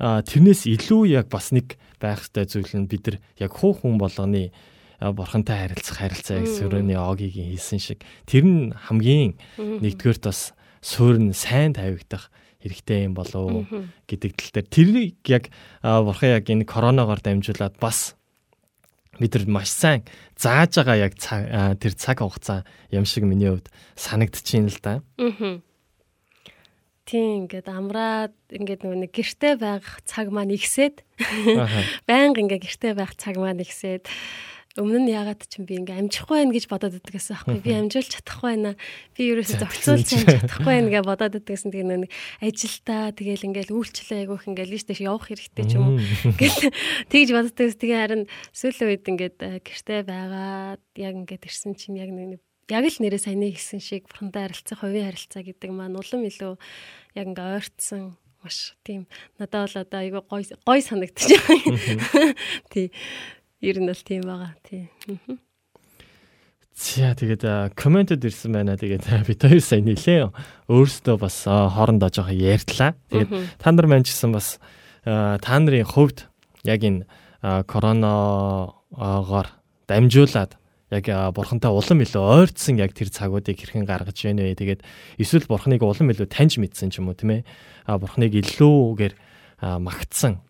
[0.00, 4.50] тэрнээс илүү яг бас нэг байх ёстой зүйл нь бид нар яг хуу хүн болгоны
[5.00, 8.00] бурхантай харилцах харилцаа яг сүрөний огийн хэлсэн шиг.
[8.24, 12.28] Тэр нь хамгийн нэгдүгээрт бас суурь нь сайн тавигдах
[12.60, 13.64] хэрэгтэй юм болов
[14.08, 14.68] гэдэг тал дээр.
[14.68, 15.48] Тэрийг яг
[15.80, 18.16] бурхан яг энэ коронавигоор дамжуулаад бас
[19.20, 20.04] бид нар маш сайн
[20.36, 25.00] зааж байгаа яг тэр цаг хугацаа юм шиг миний хувьд санагдчихээн л да.
[27.08, 31.02] Тийм ингээд амраад ингээд нөгөө нэг гэрте байх цаг маань ихсээд.
[32.08, 34.06] Байнга ингээ гэрте байх цаг маань ихсээд.
[34.78, 37.58] Өмнө нь ягаад ч юм би ингээ амжихгүй байх гэж бодоод байдаг гэсэн аахгүй.
[37.58, 38.72] Би амжуулж чадахгүй байна.
[39.18, 44.18] Би ерөөсөө зохицуулж чадахгүй байна гэж бодоод байдаг гэсэн тэгээ нэг ажилдаа тэгээл ингээл үйлчлээ
[44.30, 45.98] айгүйх ингээл лиш дэш явах хэрэгтэй ч юм уу.
[45.98, 46.70] Ингээл
[47.10, 47.80] тэгж боддог гэсэн.
[47.82, 48.22] Тэгээ харин
[48.54, 52.38] сүүлийн үед ингээд э, гэрте байгаад яг ингээд ирсэн чинь яг нэг
[52.70, 56.54] яг л нэрээ саяны хэлсэн шиг бурхантай харилцах, хувийн харилцаа гэдэг маань улам илүү
[57.18, 59.04] яг ингээ ойртсон маш тийм
[59.38, 62.34] надад бол одоо айгүй гой гой санагдчих байгаа.
[62.72, 62.88] Тий.
[63.60, 64.54] Ер нь бол тийм байгаа.
[64.64, 64.88] Тий.
[66.80, 68.80] За тэгээд комментэд ирсэн байна.
[68.80, 70.32] Тэгээд бид хоёр сайн нилээ.
[70.72, 72.96] Өөрсдөө бас хоорондоо жоохон ярьдлаа.
[73.12, 74.56] Тэгээд та нар маань ч гэсэн бас
[75.04, 76.24] та нарын хувьд
[76.64, 77.04] яг энэ
[77.68, 79.48] коронавигоор
[79.84, 80.59] дамжуулаад
[80.90, 84.58] яг бурхантай улам илүү ойртсон яг тэр цагуудыг хэрхэн гаргаж байна вэ?
[84.58, 84.82] Тэгээд
[85.22, 87.42] эсвэл бурханыг улам илүү таньж мэдсэн ч юм уу тийм ээ.
[87.86, 89.14] А бурханыг илүүгээр
[89.80, 90.42] магтсан.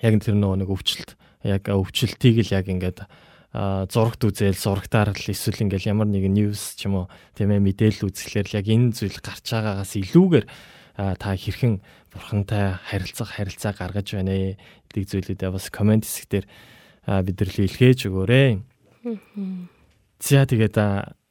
[0.00, 1.10] Яг тэр нөгөө нэг өвчлөлт
[1.44, 3.04] яг өвчлөлтийг л яг ингээд
[3.52, 8.08] зурагт үзэл зурагтаар л эсвэл ингээл ямар нэгэн ньюс ч юм уу тийм ээ мэдээлэл
[8.08, 10.46] үзэхлээр л яг энэ зүйл гарч байгаагаас илүүгээр
[10.96, 14.56] та хэрхэн бурхантай харилцах харилцаа гаргаж байна
[14.88, 16.46] гэдэг зүйлүүдээ бас комент хэсгээр
[17.04, 18.50] бидэрлээ илгээж өгөөрэй.
[19.02, 20.76] За тэгээд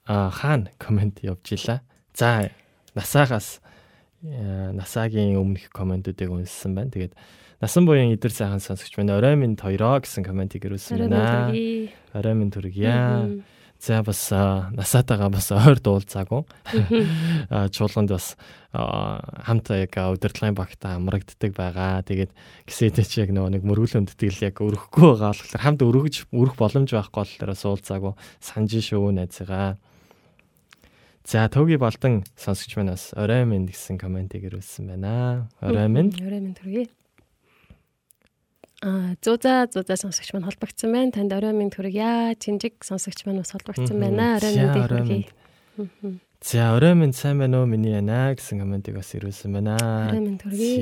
[0.05, 1.81] хаана комент явж ила.
[2.13, 2.51] За
[2.95, 3.61] насаагаас
[4.21, 6.91] насаагийн өмнөх комментүүдийг үнэлсэн байна.
[6.91, 7.13] Тэгээд
[7.61, 9.21] Насан буян идэр сайхан сонсогч байна.
[9.21, 11.53] Орой минь хоёроо гэсэн комментиг ирүүлсэн байна.
[12.09, 13.37] Орой минь төргийа.
[13.81, 16.43] За бас насаатаага бас ойр дуулцаагүй.
[17.73, 18.35] Чуулганд бас
[18.69, 22.05] хамтаа яг удирдлагын багтаа амрагддаг байгаа.
[22.05, 22.29] Тэгээд
[22.69, 26.93] гисэдэ чи яг нөгөө нэг мөргүлэн тэтгэл яг өрөхгүй байгаа болохоор хамт өргөж өрөх боломж
[26.93, 29.81] байхгүй болохоор суулцаагүй санаж шүү найзгаа.
[31.25, 35.49] За төвгийн балдан сонсогч манаас орой минь гэсэн комментиг ирүүлсэн байна.
[35.57, 36.13] Орой минь.
[36.21, 36.89] Орой минь төргий.
[38.81, 41.11] Зуза зуза сонсогч маань холбогдсон байна.
[41.11, 42.33] Танд орой минь төргийа.
[42.41, 44.37] Чинжиг сонсогч маань бас холбогдсон байна.
[44.41, 46.19] Орой минь төргий.
[46.41, 49.77] За орой минь сайн байна уу миний яна гэсэн комментиг бас ирүүлсэн байна.
[50.09, 50.81] Орой минь төргий.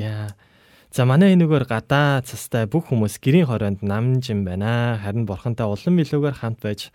[0.90, 4.96] За манай энэгээр гадаа цастай бүх хүмүүс гэрийн хороонд намж юм байна.
[5.04, 6.88] Харин бурхантай улам илүүгээр хамт байж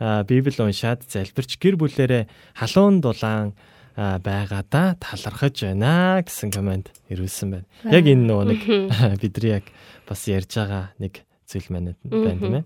[0.00, 2.24] Библи уншаад залбирч гэр бүлэрээ
[2.56, 3.52] халуун дулаан
[3.98, 7.66] байгаадаа талархаж байна гэсэн комент ирүүлсэн байна.
[7.90, 8.62] Яг энэ нөгөө нэг
[9.22, 9.66] бидний яг
[10.08, 12.64] бас ярьж байгаа нэг зүйл маань байна тийм ээ.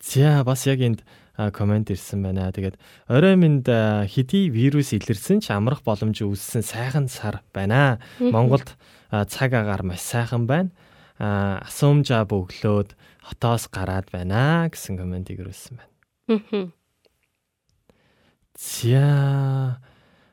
[0.00, 1.04] За бас яг энд
[1.52, 2.50] комент ирсэн байна.
[2.50, 8.00] Тэгээд орой минь хэдий вирус илэрсэн ч амрах боломж үүссэн сайхан сар байна.
[8.18, 8.74] Монголд
[9.10, 10.72] цаг агаар маш сайхан байна.
[11.18, 16.72] Асуумжаа бөглөөд хотоос гараад байна гэсэн комментиг ирүүлсэн байна.
[18.58, 19.78] За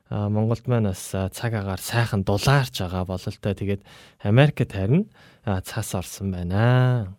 [0.09, 3.53] Монголд маань бас цаг агаар сайхан дулаарч байгаа бололтой.
[3.53, 3.81] Тэгээд
[4.21, 5.09] Америкт харин
[5.43, 7.15] цас орсон байна.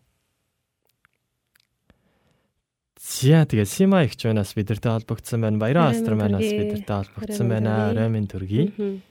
[3.03, 5.59] Зя тэгээд Сима ихч манаас бидэртэй холбогдсон байна.
[5.59, 7.91] Баяраа Астр манаас бидэртэй холбогдсон байна.
[7.95, 9.03] Ромын төргий.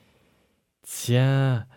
[0.88, 1.68] Зя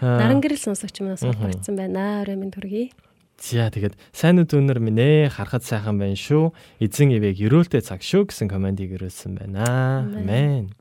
[0.00, 2.22] Нарангэрэл сонсогч манаас холбогдсон байна.
[2.26, 2.94] Ромын төргий.
[3.38, 6.50] За тэгээд сайн дүүнер минь ээ харахад сайхан байна шүү.
[6.82, 10.10] Эзэн ивэг өрөөлтэй цаг шүү гэсэн комментиг ирүүлсэн байна.
[10.10, 10.74] Амен.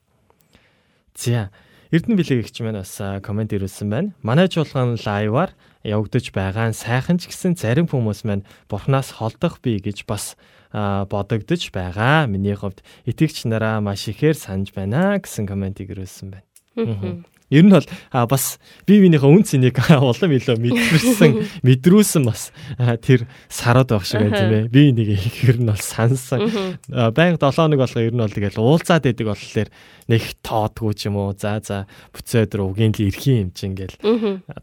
[1.14, 1.54] За
[1.94, 4.10] Эрдэнэ билег ихч маань бас комент ирүүлсэн байна.
[4.26, 5.54] Манай чуулган лайваар
[5.86, 10.36] явагдаж байгаа сайхан ч гэсэн зарим хүмүүс маань бурхнаас холдох бий гэж бас
[10.74, 12.28] бодогдож байгаа.
[12.28, 17.24] Миний хувьд итгэгч нараа маш ихээр санаж байна гэсэн комментиг ирүүлсэн байна.
[17.50, 21.32] Ер нь бол бас бие биенийхээ үн цэнийг улам илүү мэдрсэн
[21.64, 22.52] мэдрүүлсэн бас
[23.00, 24.68] тэр сараад байх шиг байна тийм ээ.
[24.68, 25.16] Би нэг
[25.48, 26.44] ер нь бол сансан.
[26.92, 29.70] Баян 7 хоног болгоо ер нь бол тэгэл уулзаад байдаг болохоор
[30.12, 31.32] нэг тоодгүй ч юм уу.
[31.40, 33.96] За за бүцээ өдөр угийн л ирэх юм чинь гэл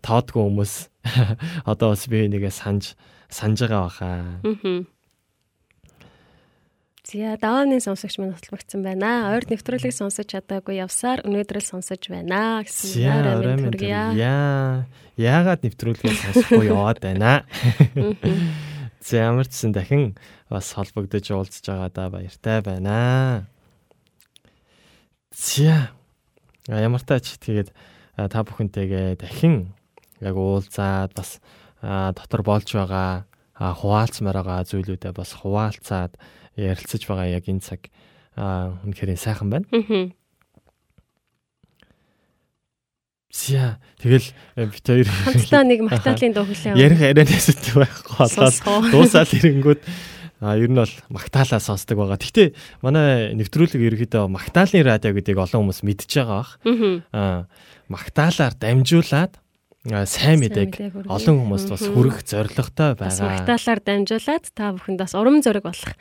[0.04, 0.74] тоодгүй хүмүүс
[1.72, 2.92] одоо бас би нэгэ санаж
[3.32, 4.10] санаж байгаа баха.
[7.04, 9.28] За давааны сонсогч маань холбогдсон байна.
[9.36, 14.16] Ойр нэвтрүүлгийг сонсож чадаагүй явсаар өнөөдөр л сонсож байна гэсэн нэрээр төргийа.
[14.16, 14.88] Яа.
[15.20, 17.44] Яагаад нэвтрүүлгийг сонсохгүй яваад байна?
[19.04, 20.16] За ямар ч сан дахин
[20.48, 23.52] бас холбогдож уулзж байгаадаа баяртай байна.
[25.28, 25.92] За
[26.72, 27.68] ямар тач тэгээд
[28.16, 29.76] та бүхэнтэйгээ дахин
[30.24, 31.36] яг уулзаад бас
[31.84, 36.16] дотор болж байгаа хуваалцмаар байгаа зүйлүүдээ бас хуваалцаад
[36.56, 37.90] ярилцаж байгаа яг энэ цаг
[38.36, 39.66] үнэхээр сайхан байна.
[43.34, 48.58] Зя тэгэл э, бит хоёр хамтдаа нэг магтаалын дуу хүлээн ярих арианаас үт байхгүй болоод
[48.94, 49.82] дуусаад ирэнгүүт
[50.38, 52.14] а ер нь бол магтаалаа сонсдог байгаа.
[52.22, 52.54] Гэхдээ
[52.86, 56.52] манай нэвтрүүлэг ерөөхдөө магтаалын радио гэдгийг олон хүмүүс мэдж байгаа бах.
[57.10, 57.50] Аа
[57.90, 59.34] магтаалаар дамжуулаад
[60.06, 63.34] сайн мэдээг олон хүмүүст бас хүргэх зорилготой байгаа.
[63.34, 65.92] Магтаалаар дамжуулаад та бүхэнд бас урам зориг болох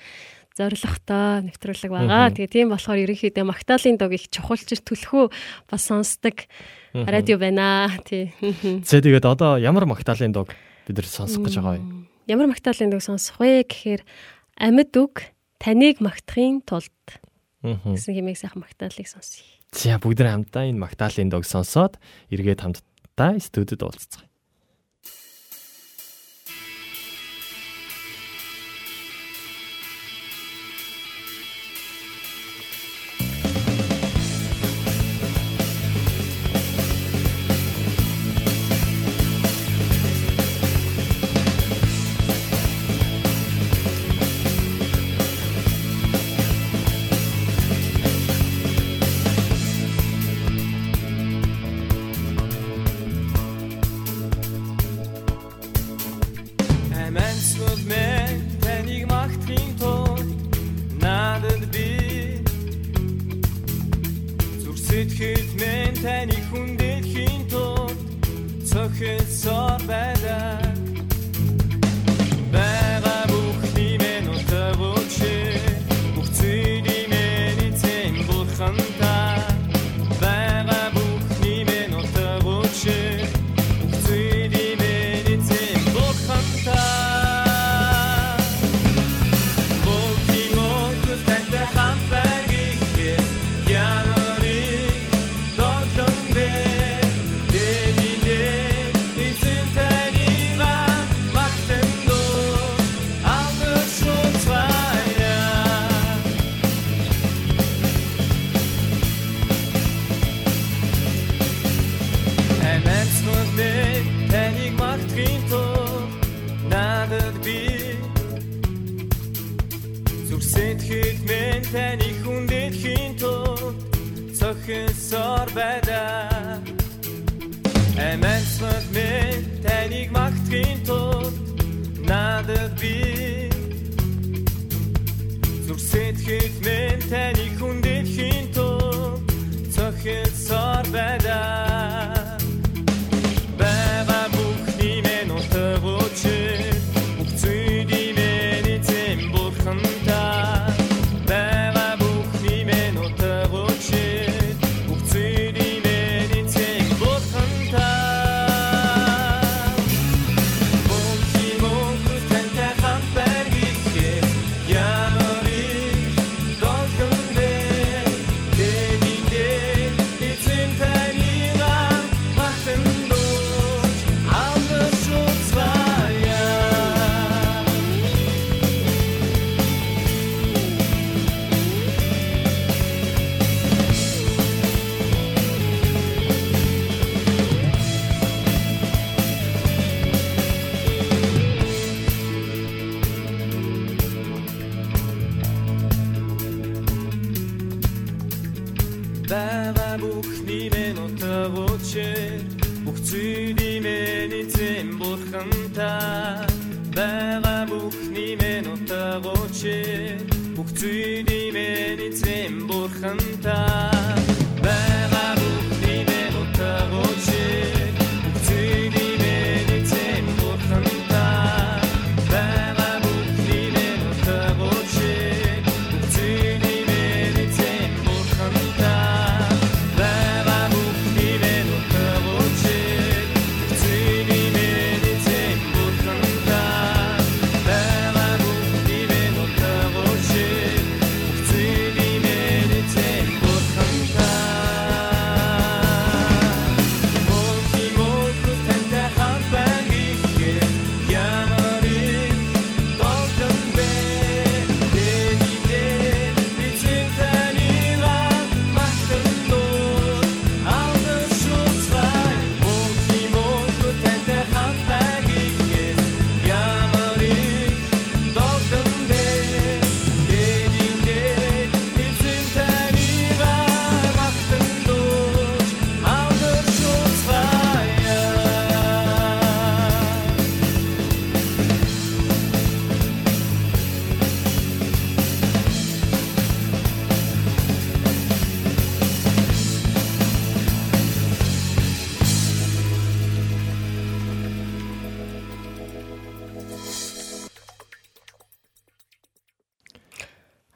[0.54, 2.30] зоригтой нэвтрүүлэг байгаа.
[2.30, 5.34] Тэгээ тийм болохоор ерөнхийдөө Магдалины дог их чухалч төлхөө
[5.66, 6.46] бас сонсдог
[6.94, 7.90] радио байна.
[8.06, 8.30] Тий.
[8.86, 10.54] За тэгээд одоо ямар Магдалины дог
[10.86, 11.86] бид нар сонсох гэж байгаа вэ?
[12.30, 14.06] Ямар Магдалины дог сонсох вэ гэхээр
[14.62, 16.94] амьд үг таныг магтахын тулд
[17.66, 19.42] гэсэн хэмээх сайхан Магдалыг сонсъё.
[19.74, 21.98] За бүгд хамтдаа энэ Магдалины дог сонсоод
[22.30, 24.30] эргээд хамтдаа студид уулзцгаая.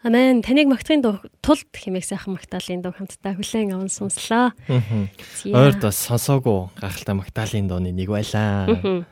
[0.08, 0.40] Амен.
[0.40, 1.04] Таныг магтахын
[1.44, 4.56] тулд хэмээх сайхан магтаалын дуу хамтдаа хүлээн аван сонслоо.
[5.52, 9.04] Ойрд бас сонсоогүй гахалтай Магдалины дууны нэг байлаа.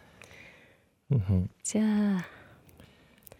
[1.67, 2.23] За.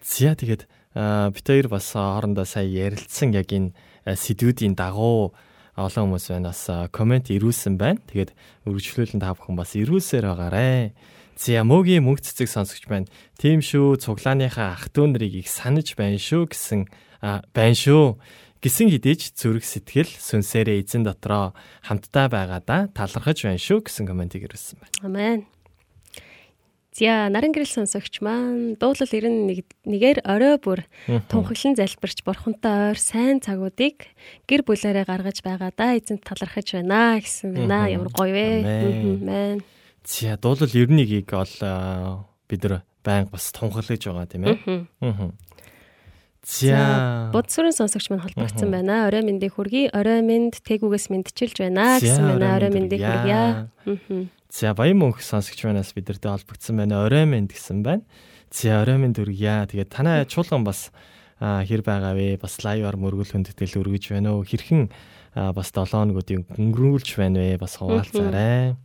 [0.04, 3.72] За тэгээд бид хоёр бас хоорондоо сая ярилцсан яг энэ
[4.04, 5.32] сэдвүүдийн дагуу
[5.80, 8.04] олон хүмүүс байна бас комент ирүүлсэн байна.
[8.04, 8.36] Тэгээд
[8.68, 10.92] үргэлжлүүлэн та бүхэн бас ирүүлсээр байгаарэ.
[11.40, 13.08] За мөгийн мөнгө цэцэг сонсогч байна.
[13.40, 13.96] Тийм шүү.
[13.96, 16.84] Цуглааныхаа ах トゥ нарыг их санаж байна шүү гэсэн
[17.54, 18.18] байна шүү.
[18.62, 21.52] Гисэн хідээж зүрх сэтгэл сүнсээрээ эзэн дотроо
[21.84, 24.96] хамтдаа байгаадаа талархаж байна шүү гэсэн комментиг ирүүлсэн байна.
[25.04, 25.40] Амен.
[26.96, 30.80] За наран гэрэл сонсогч маань дуулал 91 нэгээр орой бүр
[31.28, 34.08] тунхаглан залбирч бурхантай ойр сайн цагуудыг
[34.48, 37.92] гэр бүлээрээ гаргаж байгаадаа эзэнт талархаж байна гэсэн байна.
[37.92, 38.48] Ямар гоё вэ.
[38.64, 39.60] Амен.
[40.08, 41.52] За дуулал 91-ийг ол
[42.48, 44.56] бид нар байнга бас тунхаглаж байгаа тийм ээ.
[45.04, 45.36] Аа.
[46.46, 49.10] За За бод сүрэн сонсогч маань холбогдсон байна.
[49.10, 49.90] Орой мэндийг хүргэе.
[49.90, 52.54] Орой мэнд тэгүгээс мэдчилж байна гэсэн байна.
[52.54, 54.30] Орой мэндийг хүргье.
[54.46, 57.02] За баян мөнх сонсогч манаас бидэртэй холбогдсон байна.
[57.02, 58.06] Орой мэнд гэсэн байна.
[58.54, 59.66] За орой мэнд хүргье.
[59.74, 60.94] Тэгээд танай чуулган бас
[61.42, 62.38] хэр байгаа вэ?
[62.38, 64.46] Бас лайваар мөргөл хүндэтгэл өргөж байна уу?
[64.46, 64.86] Хэрхэн
[65.34, 67.58] бас 7 хоногуудыг өнгөрүүлж байна вэ?
[67.58, 68.78] Бас хуваалцаарай.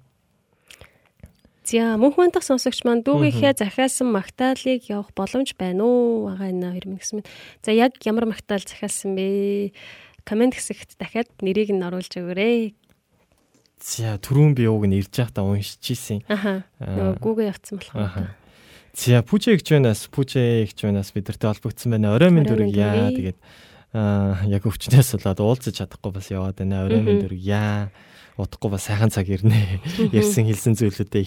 [1.63, 6.33] За мөнх мандах сонсогч маань дүүгийнхээ захиалсан магтаалыг явах боломж байна уу?
[6.33, 7.21] Ага энэ хоёр минь гэсэн.
[7.61, 9.71] За яг ямар магтаал захиалсан бэ?
[10.25, 12.73] Комент хэсэгт дахиад нэрийг нь оруулж өгөөрэй.
[13.77, 16.25] За түрүүн би ууг нь ирж байхдаа уншиж ийсэн.
[16.25, 16.65] Аха.
[16.81, 18.05] Нөгөө гүүгээ явцсан болох юм.
[18.09, 18.23] Аха.
[18.93, 22.13] За пүжэ гэж банаас пүжэ гэж банаас бидэртэй холбогдсон байна.
[22.17, 23.09] Орой минь дүргийа.
[23.09, 23.33] дүргий.
[23.33, 23.39] Тэгээд
[23.93, 26.85] аа яг өвчнөөс болоод уулзаж чадахгүй бас яваад байна.
[26.85, 27.89] Орой минь дүргийа.
[28.41, 29.77] Удахгүй бас сайхан цаг ирнэ.
[30.09, 31.25] Ярьсан хэлсэн зүйлүүдээ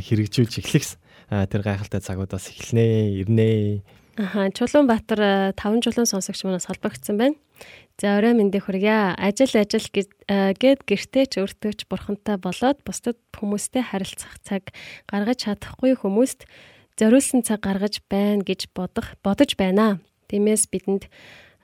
[0.00, 0.96] хэрэгжүүлж эхлэхс.
[1.28, 3.84] Аа, Тэр гайхалтай цагуудаас эхэлнэ, ирнэ.
[4.16, 7.36] Аха, Чулуун Баатар 5 чулуун сонсогч манаас холбогдсон байна.
[8.00, 9.14] За орой мэндийг хүргье.
[9.18, 14.70] Ажил ажил гээд гэртээ ч өөртөө ч бурхантай болоод бусдад хүмүүстэй харилцах цаг
[15.06, 16.46] гаргаж чадахгүй хүмүүст
[16.98, 19.98] зориулсан цаг гаргаж байна гэж бодох бодож байна.
[20.30, 21.10] Тиймээс бидэнд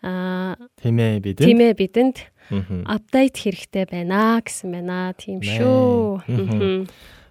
[0.03, 1.39] аа Тийм ээ бид.
[1.39, 2.17] тийм ээ бидэнд
[2.89, 5.15] апдейт хэрэгтэй байна гэсэн байна.
[5.15, 6.19] Тийм шүү.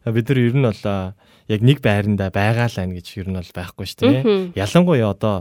[0.10, 0.84] Бид нар ер нь бол
[1.50, 4.24] яг нэг байранда байгаа л байна гэж ер нь бол байхгүй шүү дээ.
[4.56, 5.36] Ялангуяа одоо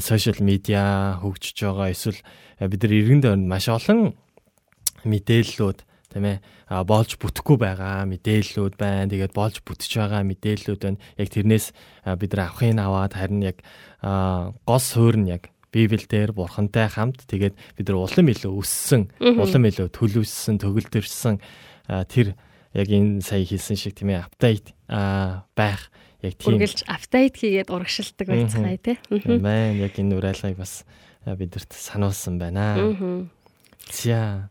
[0.00, 2.20] сошиал медиа хөгжиж байгаа эсвэл
[2.56, 4.16] бид нар иргэн дээр маш олон
[5.04, 5.78] мэдээллүүд
[6.14, 6.38] тийм ээ
[6.88, 9.12] болж бүтэхгүй байгаа мэдээллүүд байна.
[9.12, 11.02] Тэгээд болж бүтэж байгаа мэдээллүүд байна.
[11.20, 11.66] Яг тэрнээс
[12.16, 13.60] бид нар авахын аваад харин яг
[14.00, 19.64] гол суурь нь яг Библи дээр бурхантай хамт тэгээд бид нар улам илүү өссөн, улам
[19.66, 21.40] илүү төлөвлөсөн, төгөлдөрсөн
[22.12, 22.36] тэр
[22.76, 24.76] яг энэ сая хэлсэн шиг тийм ээ апдейт
[25.56, 25.88] байх
[26.20, 28.96] яг тийм Үргэлж апдейт хийгээд урагшилдаг байцгаая тий.
[29.10, 30.84] Мэн яг энэ уриалгыг бас
[31.24, 32.76] бидэрт сануулсан байна.
[33.90, 34.50] За.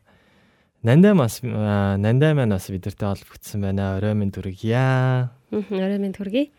[0.83, 3.97] Нандаа бас а, нандаа маань бас бидэртэй холбогдсон байна.
[4.01, 5.29] Орой минь дүргийа.
[5.53, 6.49] Мгм, Орой минь хүргэе.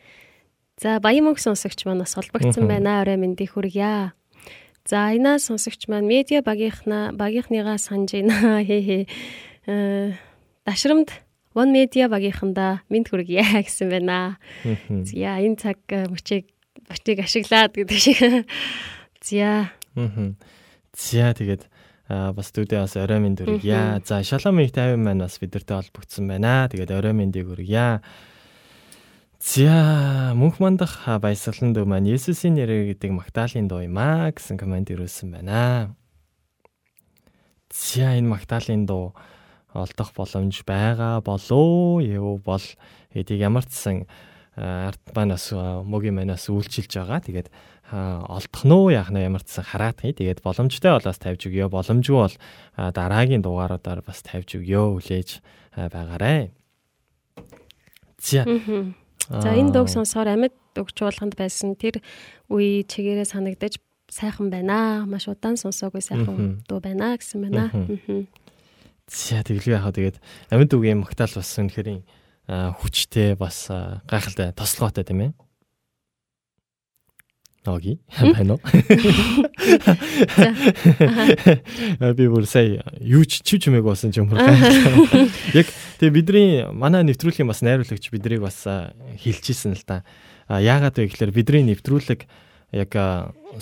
[0.78, 3.02] За баян мөнх сонсогч маань бас холбогдсон байна.
[3.02, 4.14] Орой мэндийг хүргье.
[4.84, 8.62] За айна сонсогч маань медиа багийнхна багийнхныгаа санаж байна.
[8.68, 9.04] Хээ хээ.
[9.66, 10.12] Э,
[10.66, 11.10] Дашрамд
[11.54, 14.40] One Media багийнханда мэд хүргье гэсэн байна.
[14.64, 16.48] За энэ цаг э, мөчийг
[16.88, 18.18] мөчийг ашиглаад гэдэг шиг.
[19.94, 20.40] Мгм.
[20.96, 21.68] За тэгээд
[22.08, 24.00] бас бас орой минь дүргийа.
[24.04, 26.68] За шалом их тайван маань бас бидэртэй холбогдсон байна.
[26.72, 28.00] Тэгээд орой миньдийг хүргье.
[29.42, 34.94] За мөнх мандах баясгалан дүү маань Есүсийн нэрээр гэдэг магтаалын дуу юм аа гэсэн комент
[34.94, 35.98] ирүүлсэн байна.
[37.74, 39.18] За энэ магтаалын дуу
[39.74, 42.62] олдох боломж байгаа болоо юу бол
[43.10, 43.96] эдийг ямар ч сан
[44.54, 47.18] а, ард манаас а, мөгийн манаас үйлчилж байгаа.
[47.26, 47.50] Тэгээд
[47.90, 50.14] олдох уу яах нь ямар ч сан хараат хий.
[50.14, 51.66] Тэгээд боломжтой бол бас тавьж өгөө.
[51.66, 52.36] Боломжгүй бол
[52.78, 55.42] дараагийн дугааруудаар бас тавьж өгөө хүлээж
[55.74, 56.54] байгаарэ.
[58.22, 58.46] За.
[59.28, 62.00] За энэ дууг сонсохоор амьд өгч болгонд байсан тэр
[62.50, 63.78] үе чигээрээ санагдаж
[64.10, 65.06] сайхан байна.
[65.06, 67.70] Маш удаан сонсоогүй сайхан дуу байна гэсэн байна.
[69.08, 70.16] За тэгэлгүй яхаа тэгээд
[70.50, 72.02] амьд үгийн магтаал бас үнэхээр
[72.48, 75.30] а, хүчтэй бас а, гайхалтай тослогоотой тийм ээ.
[78.34, 78.60] Байна уу?
[82.02, 84.38] А, Би бүр сая юу ч чив чимээг болсон ч юм уу.
[85.54, 85.70] Яг
[86.02, 88.90] тэгээ бидний манай нэвтрүүлгийн бас найруулагч биднийг бас а,
[89.22, 90.02] хэлчихсэн л та.
[90.50, 92.26] Яагаад вэ гэхээр бидний нэвтрүүлэг
[92.74, 92.90] яг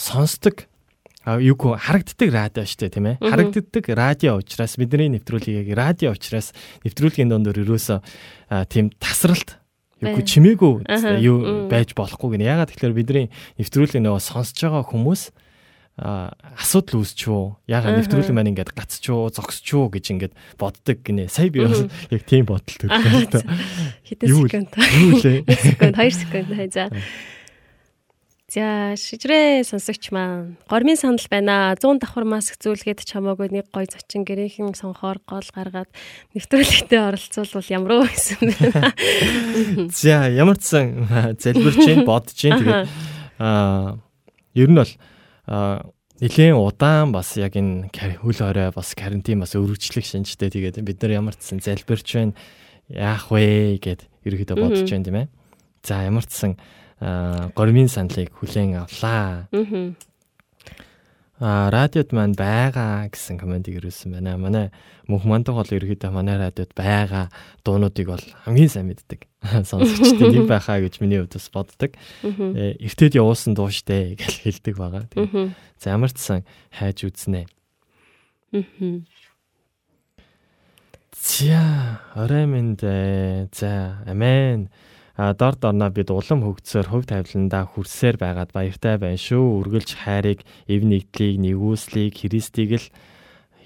[0.01, 0.64] сонсдог
[1.28, 3.16] юу харагддаг радио шүү дээ тийм ээ.
[3.20, 6.56] Харагддаг радио учраас бидний нэвтрүүлгийг яг радио учраас
[6.89, 8.01] нэвтрүүлгийн дундор ерөөсөө
[8.72, 9.60] тийм тасралт
[10.01, 10.72] юу чимээгүй
[11.20, 12.48] юу байж болохгүй гэнэ.
[12.48, 13.27] Яагаад тэгэхээр бидний
[13.60, 15.22] нэвтрүүлгийг нөгөө сонсож байгаа хүмүүс
[16.01, 17.68] асуудал үүсчүү.
[17.68, 17.98] Яагаад Аха.
[18.01, 21.28] нэвтрүүлэг маань ингээд гацчүү, зогсчүү гэж ингээд боддог гинэ.
[21.28, 23.44] Сая би бас яг тийм бодол төрөлөө та.
[24.09, 24.70] Хэдэн секунд?
[24.81, 25.44] Юу лээ?
[25.68, 26.48] секунд, 2 секунд.
[26.56, 26.89] хай, За.
[28.51, 31.70] За шижрээ сонсогч маань гормын санал байна.
[31.78, 35.86] 100 давхар маск зүүлгээд чамаагүй нэг гой зочин гэрээхэн сонхоор гол гаргаад
[36.35, 38.90] нэвтрүүлэгтээ оролцуулбал ямар уу гэсэн байна.
[39.94, 41.06] За ямар ч сан
[41.39, 42.90] залбирч юм бодож юм тэгээд
[43.39, 44.02] аа
[44.59, 44.93] ер нь бол
[46.18, 47.86] нэгэн удаан бас яг энэ
[48.18, 52.35] хөл хорой бас карантин бас өргөжлөх шинжтэй тэгээд бид нар ямар ч сан залбирч байна
[52.90, 55.28] яах вэ гэд ерөөдөө бодож байна тийм ээ.
[55.86, 56.59] За ямар ч сан
[57.01, 59.48] гормын саналыг хүлээн авлаа.
[59.52, 59.97] Мгм.
[61.40, 64.36] А радиод маань байгаа гэсэн комментиг ирүүлсэн байна.
[64.36, 64.68] Манай
[65.09, 67.32] мөнх мандах бол ерөөдөө манай радиод байгаа
[67.64, 69.24] дуунуудыг бол хамгийн сайн мэддэг.
[69.72, 71.97] Сонсогчдын нэг байхаа гэж миний хувьд бас боддог.
[72.20, 75.09] Э, Эртэд явуулсан дуу штэ гэж хэлдэг байгаа.
[75.81, 76.44] За ямар ч сан
[76.77, 77.48] хайж үзнэ.
[81.16, 83.48] За, орой минь дээ.
[83.56, 84.68] За, амен.
[85.20, 89.60] Дорд орноо бид улам хөгцсөөр хөв тавиландаа хүрсээр байгаад баяртай байна шүү.
[89.60, 92.86] Үргэлж хайрыг, эв нэгдлийг, нэгүслийг, Христийг л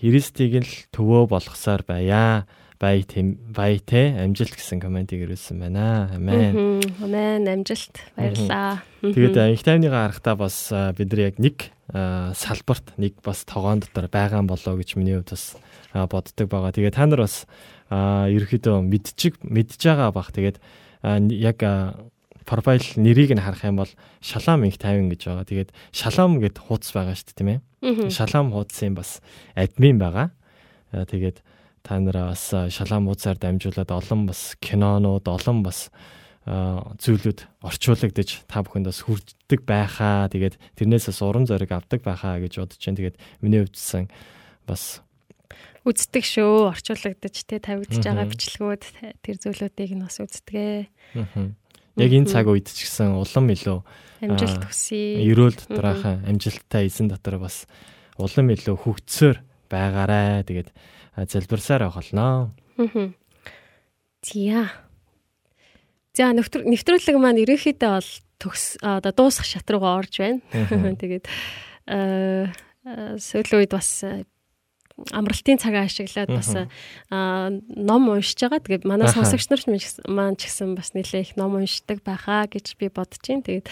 [0.02, 2.50] Христийг л төвөө болгосоор байя.
[2.82, 6.10] Бай тэм бай те амжилт гэсэн комментиг ирүүлсэн байна.
[6.10, 6.82] Амен.
[6.98, 8.82] Амен амжилт баярлаа.
[8.98, 14.42] Тэгээд их тайвныгаа харахтаа бас бид нар яг нэг салбарт нэг бас тогоон дотор байгаа
[14.42, 15.54] болоо гэж миний хувьд бас
[15.94, 16.74] боддог байгаа.
[16.74, 17.46] Тэгээд та нар бас
[17.94, 20.34] ерөөхдөө мэдчиг мэдж байгаа бах.
[20.34, 20.58] Тэгээд
[21.04, 21.60] яг
[22.44, 25.48] профайл нэрийг нь харах юм бол шалам их тайван гэж байгаа.
[25.48, 27.60] Тэгээд шалам гэд хуудас байгаа шүү дээ тийм ээ.
[28.12, 29.20] Шалам хуудсын бас
[29.56, 30.32] админ байгаа.
[30.92, 31.40] Тэгээд
[31.84, 35.88] та нараа бас шалам хуудасаар дамжуулаад олон бас кинонууд, олон бас
[36.44, 40.28] зүйлүүд орчуулагдаж та бүхэнд бас хүрддэг байхаа.
[40.28, 42.98] Тэгээд тэрнээс бас уран зориг авдаг байхаа гэж бодож байна.
[43.00, 44.12] Тэгээд миний хувьдсан
[44.68, 45.00] бас
[45.84, 46.72] үздэг шүү.
[46.72, 48.84] Орчуулагдаж те тавигдж байгаа бичлэгүүд
[49.20, 50.88] тэр зүйлүүдийг нь бас үздэг.
[51.14, 51.56] мгм.
[52.00, 53.78] яг энэ цаг үед ч гэсэн улам илүү
[54.24, 55.20] Амжилт хүсье.
[55.20, 57.68] ерөөл доторхоо амжилттай эзэн дотор бас
[58.16, 59.36] улам илүү хөгцсөөр
[59.70, 60.48] байгаарэ.
[60.48, 60.68] Тэгээд
[61.28, 62.50] залбирсаар авах болно.
[64.24, 64.72] Зя.
[66.14, 70.40] За нэвтрүүлэг маань ерөнхийдөө бол төгс одоо дуусах шат руугаа орж байна.
[71.02, 71.26] Тэгээд
[73.20, 74.02] сүүлийн үед бас
[75.10, 76.54] амралтын цагаа ашиглаад бас
[77.10, 78.62] ном уншиж байгаа.
[78.62, 79.62] Тэгээд манай сонсогч нар
[80.06, 83.42] маань ч гэсэн бас нэлээ их ном уншдаг байхаа гэж би бодож байна.
[83.42, 83.66] Тэгээд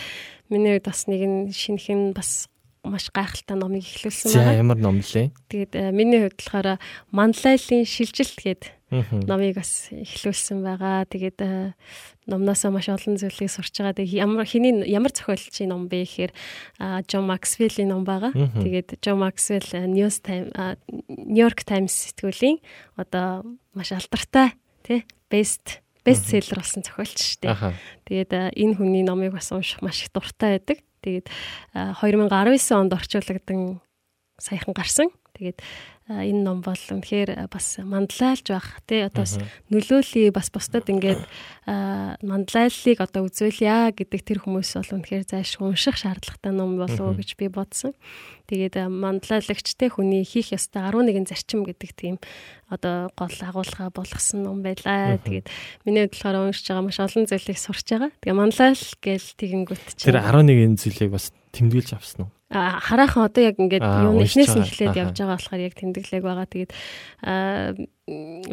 [0.50, 2.50] миний хувьд бас нэг нь шинэх нь бас
[2.82, 4.58] маш гайхалтай номыг эхлүүлсэн За байна.
[4.58, 5.30] ямар ном лээ?
[5.46, 6.82] Тэгээд э, миний хувьд болохоор
[7.14, 8.81] манлайлын шилжилт гэдэг.
[8.92, 11.08] Номыг бас эхлүүлсэн байгаа.
[11.08, 11.72] Тэгээд э,
[12.28, 13.96] номноосоо маш олон зүйлийг сурч байгаа.
[13.96, 16.32] Тэгээд ямар хэний ямар зохиолчийн ном бэ гэхээр
[17.08, 18.36] Джон Максвеллийн ном байгаа.
[18.36, 20.52] Тэгээд Джон Максвелл э, News Time
[21.08, 22.60] Нью-Йорк Таймс сэтгүүлийн
[23.00, 23.42] одоо
[23.72, 24.52] маш алдартай
[24.84, 25.02] тий
[25.32, 27.74] best best seller болсон зохиолч шүү дээ.
[28.06, 30.82] Тэгээд э, энэ хүний номыг бас унших маш их дуртай байдаг.
[31.02, 31.26] Тэгээд
[31.74, 33.80] э, 2019 онд орчуулагдсан
[34.38, 35.08] саяхан гарсан.
[35.38, 35.62] Тэгээд
[36.10, 39.38] энэ ном бол үнэхээр бас мандлайлж байх тий одоо бас
[39.70, 41.22] нөлөөлөе бас бусдад ингээд
[42.26, 47.38] мандлайллыг одоо үзүүлье гэдэг тэр хүмүүс бол үнэхээр зааш унших шаардлагатай ном болов уу гэж
[47.38, 47.94] би бодсон.
[48.50, 52.16] Тэгээд мандлайлагчтай хүний хийх ёстой 11 зарчим гэдэг тийм
[52.66, 55.22] одоо гол агуулга болгосон ном байлаа.
[55.22, 55.46] Тэгээд
[55.86, 58.10] миний хувьд болохоор уншиж байгаа маш олон зүйлийг сурч байгаа.
[58.20, 62.30] Тэгээ манлайл гээл тэгэнгүүт чинь Тэр 11 зүйлийг бас тэмдэглэж авсан уу?
[62.52, 66.46] Хараахан одоо яг ингээд юу уншиж эхнээс нь эхлээд явж байгаа болохоор яг тэмдэглэг байгаа.
[66.52, 66.72] Тэгээд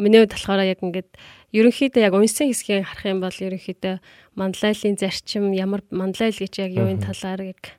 [0.00, 1.10] миний хувьд болохоор яг ингээд
[1.52, 3.94] ерөнхийдөө яг унсан хэсгийг харах юм бол ерөнхийдөө
[4.40, 7.76] мандлайлын зарчим ямар мандлайл гэж яг юу энэ талаар яг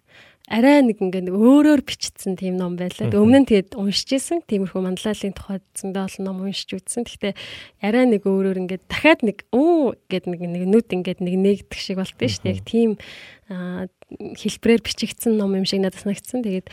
[0.52, 3.08] арай нэг ингээд өөрөөр бичсэн тийм ном байлаа.
[3.08, 4.44] Тэг өмнө нь тэгээд уншиж исэн.
[4.44, 7.08] Тиймэрхүү мандлайлын тухай зөндөө олон ном уншиж үзсэн.
[7.08, 7.34] Гэхдээ
[7.80, 12.04] арай нэг өөрөөр ингээд дахиад нэг өө гэд нэг нэг нүд ингээд нэг нээгдэх шиг
[12.04, 12.52] болт нь шүү дээ.
[12.52, 12.92] Яг тийм
[13.48, 13.88] аа,
[14.20, 16.44] хэлбрээр бичигдсэн ном юм шиг надад санагдсан.
[16.44, 16.68] Тэгээд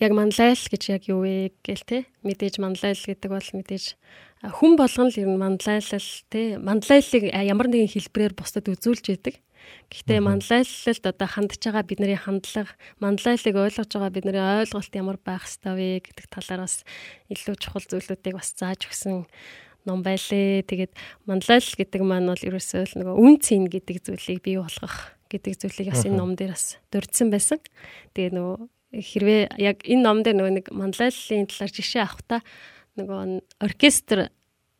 [0.00, 3.84] яг манлайл гэж яг юу вэ гээл те мэдээж манлайл гэдэг бол мэдээж
[4.44, 9.40] хүн болгон л ер нь манлайлал те манлайлыг ямар нэгэн хэлбрээр бусдад үзүүлж яадаг.
[9.90, 15.74] Гэхдээ манлайлалд одоо хандж байгаа бидний хандлага, манлайлыг ойлгож байгаа бидний ойлголт ямар байх ёстой
[15.74, 16.84] вэ гэдэг талаар бас
[17.32, 19.26] илүү чухал зүйлүүдийг бас зааж өгсөн
[19.88, 20.62] ном байлээ.
[20.70, 20.92] Тэгээд
[21.26, 25.92] манлайл гэдэг маань бол ерөөсөө л нөгөө үн цэн гэдэг зүйлийг бий болгох гэдэг зүйлийг
[25.92, 27.58] бас энэ ном дээр бас дурдсан байсан.
[28.14, 28.56] Тэгээд нөгөө
[29.02, 32.36] хэрвээ яг энэ ном дээр нөгөө нэг манлайллын талаар жишээ авах та
[32.96, 34.30] нөгөө оркестр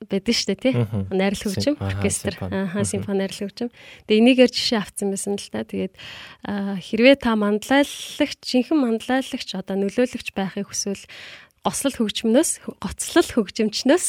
[0.04, 0.74] байдаг шүү дээ тий.
[1.08, 2.84] Найрал хөгжим оркестр Мгм.
[2.84, 3.72] симфони найрал хөгжим.
[4.04, 5.64] Тэгээ энийгээр жишээ авсан байсан л та.
[5.64, 5.94] Тэгээд
[6.44, 11.08] аа, хэрвээ та мандлайлагч жинхэнэ мандлайлагч одоо нөлөөлөгч байхыг хүсвэл
[11.64, 14.06] гослол хөгжмнөөс гоцлол хөгжимчнөөс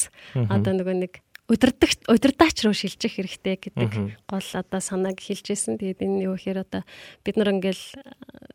[0.52, 1.14] одоо нөгөө нэг
[1.48, 3.92] удирдах удирдаач руу шилжих хэрэгтэй гэдэг
[4.28, 5.80] гол одоо санааг хэлж ирсэн.
[5.80, 6.84] Тэгээд энэ юу гэхээр одоо
[7.24, 7.84] бид нар ингээл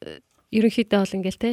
[0.05, 0.21] э,
[0.53, 1.51] ерөнхийдөө бол ингээл те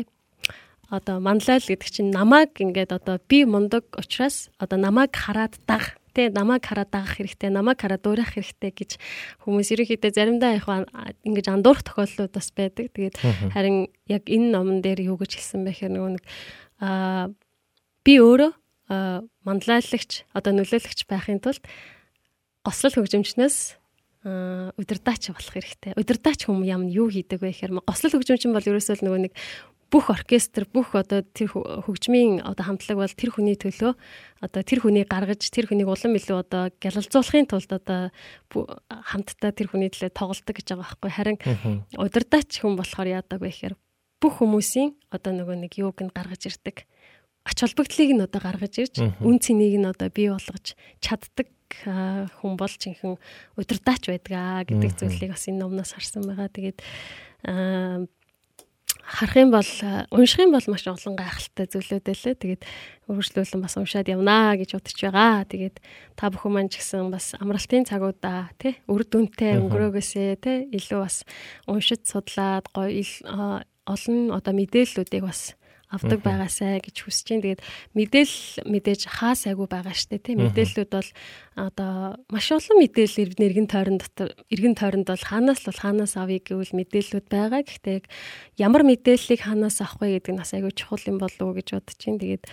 [0.91, 6.27] одоо манлайл гэдэг чинь намайг ингээд одоо би мундаг учраас одоо намайг хараад даг те
[6.27, 8.91] намайг хараад дагах хэрэгтэй намайг хараад дуурайх хэрэгтэй гэж
[9.45, 10.67] хүмүүс ерөнхийдөө заримдаа яг
[11.23, 12.91] ингэж андуурах тохиолдлууд бас байдаг.
[12.91, 13.15] Тэгээд
[13.55, 16.23] харин яг энэ номон дээр юу гэж хэлсэн бэ гэхээр нөгөө нэг
[16.83, 17.31] аа
[18.03, 18.51] би өөрөө
[18.89, 21.63] аа, манлайлагч одоо нөлөөлөгч байхын тулд
[22.65, 23.57] гослол хөгжимчнөөс
[24.25, 25.93] аа, удирдаач болох хэрэгтэй.
[25.95, 29.33] Удирдаач хүм юм юу хийдэг вэ гэхээр гослол хөгжимчин бол ерөөсөө л нөгөө нэг
[29.89, 33.97] бүх оркестр бүх одоо тэр хө- хөгжмийн одоо хамтлаг бол тэр хүний төлөө
[34.45, 38.13] одоо тэр хүнийг гаргаж тэр хүнийг улам илүү одоо гялалзуулахын тулд одоо
[38.53, 41.09] хамтдаа тэр хүний төлөө тоглолдог гэж байгаа байхгүй.
[41.09, 41.37] Харин
[41.97, 43.75] удирдаач хүн болохоор яадаг вэ гэхээр
[44.21, 46.85] бүх хүмүүсийн одоо нөгөө нэг юуг нь гаргаж ирдэг
[47.49, 48.95] ач холбогдлыг нь одоо гаргаж ирж
[49.25, 51.49] үн цэнийг нь одоо бий болгож чаддаг
[51.81, 53.17] хүн бол жинхэнэ
[53.57, 56.49] удирдаач байдгаа гэдэг зүйлийг бас энэ номноос харсан байгаа.
[56.49, 56.79] Тэгээд
[59.09, 59.71] харах юм бол
[60.13, 62.35] унших юм бол маш олон гайхалтай зүйлүүд байлаа.
[62.37, 62.63] Тэгээд
[63.09, 65.45] үргэлжлүүлэн бас уншаад явнаа гэж бодож байгаа.
[65.49, 65.75] Тэгээд
[66.13, 71.25] та бүхэн маань ч гэсэн бас амралтын цагуудаа тий үр дүнтэй өнгөрөөгөөсөө тий илүү бас
[71.65, 73.01] уншиж судлаад гоё
[73.89, 75.57] олон одоо мэдээллүүдийг бас
[75.89, 77.43] авдаг байгаасай гэж хүсэж байна.
[77.45, 77.61] Тэгээд
[77.97, 81.09] мэдээлэл мэдээж хаа сайгүй байгаа штэ тий мэдээллүүд бол
[81.57, 81.93] одоо
[82.29, 87.27] маш олон мэдээлэл иргэн тойрон дотор иргэн тойронд бол хаанаас бол хаанаас авъя гэвэл мэдээллүүд
[87.33, 87.65] байгаа.
[87.65, 88.05] Гэхдээ
[88.61, 91.97] ямар мэдээллийг хаанаас авах вэ гэдэг нь бас айгүй чухал юм болов уу гэж бодож
[91.97, 92.21] байна.
[92.21, 92.43] Тэгээд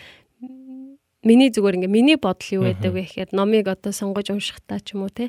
[1.27, 5.05] миний зүгээр ингээ миний бодол юу байдаг вэ гэхээр номыг одоо сонгож уншихтаа ч юм
[5.05, 5.29] уу те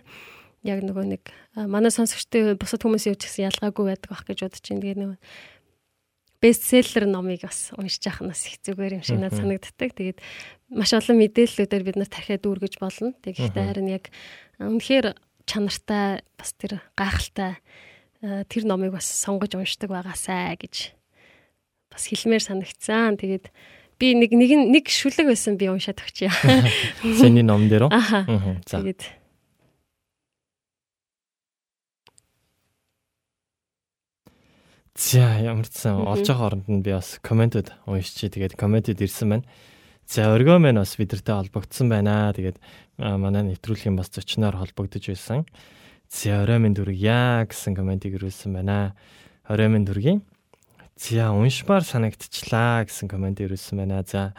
[0.63, 1.23] яг нөгөө нэг
[1.67, 4.81] манай сонсогчтой бусад хүмүүсийн ч гэсэн ялгаагүй байдаг бах гэж бодож байна.
[4.83, 5.17] Тэгээд нөгөө
[6.41, 9.91] бестселлер номыг бас уншиж явах нь бас их зүгээр юм шиг надад санагддаг.
[9.97, 10.19] Тэгээд
[10.73, 13.13] маш олон мэдээллүүдээр бид нар тархиад дүүргэж болно.
[13.25, 14.13] Тэгэхдээ харин яг
[14.61, 15.17] үнэхээр
[15.49, 17.57] чанартай бас тэр гайхалтай
[18.21, 20.93] тэр номыг бас сонгож уншдаг байгаасай гэж
[21.89, 23.17] бас хэлмээр санагцсан.
[23.17, 23.49] Тэгээд
[23.97, 26.29] би нэг нэг нэг шүлэг байсан би уншаад өгчээ.
[27.17, 28.61] Сэний ном дээр үү?
[28.69, 28.81] За.
[28.81, 29.01] Тэгээд
[34.97, 38.33] За ямар ч сан олж авах оронд нь би бас комментүүд уншчихъя.
[38.33, 39.45] Тэгээд комментүүд ирсэн байна.
[40.09, 42.33] За өргөө мэн бас бидэртэй холбогдсон байна.
[42.33, 42.57] Тэгээд
[42.97, 45.45] манай нэвтрүүлгийн бас зочноор холбогдож байсан.
[46.09, 48.97] За орой минь дүрэг яа гэсэн комментиг ирүүлсэн байна.
[49.45, 50.25] Орой минь дүргийн
[50.97, 54.01] За уншмаар санагдчихлаа гэсэн коммент ирүүлсэн байна.
[54.01, 54.33] За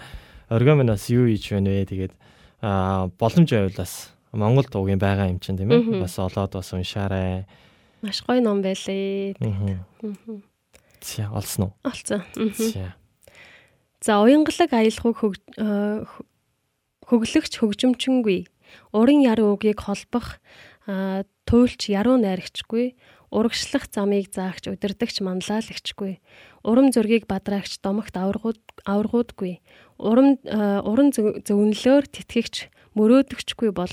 [0.51, 1.87] оргоо минь бас юу хийж байна вэ?
[1.87, 2.15] Тэгээд
[3.15, 6.03] боломж байвал бас Монгол дуугийн байгаа юм чинь тийм ээ.
[6.03, 7.47] Бас олоод бас уншаарай.
[8.03, 9.39] маш гоё ном байлээ.
[9.39, 9.87] Мгм.
[11.01, 11.73] За олсон уу?
[11.85, 12.23] Олцсон.
[12.37, 12.95] Мгм.
[14.03, 14.21] За.
[14.23, 16.27] Уянгалаг аялахуг хөг- э, хө-
[17.07, 18.47] хөглөгч хөгжимчингүй.
[18.93, 20.39] Уран яруу үгийг холбох
[20.87, 22.95] а, туйлч яруу найрагчгүй.
[23.31, 26.21] Урагшлах замыг заагч удирдахч манлайлагчгүй.
[26.65, 29.61] Урам зургийг бадраагч домогт аваргууд аваргуудгүй.
[29.99, 33.93] Урам э, уран зөв- зөвнлөөр тэтгэгч мөрөөдөгчгүй бол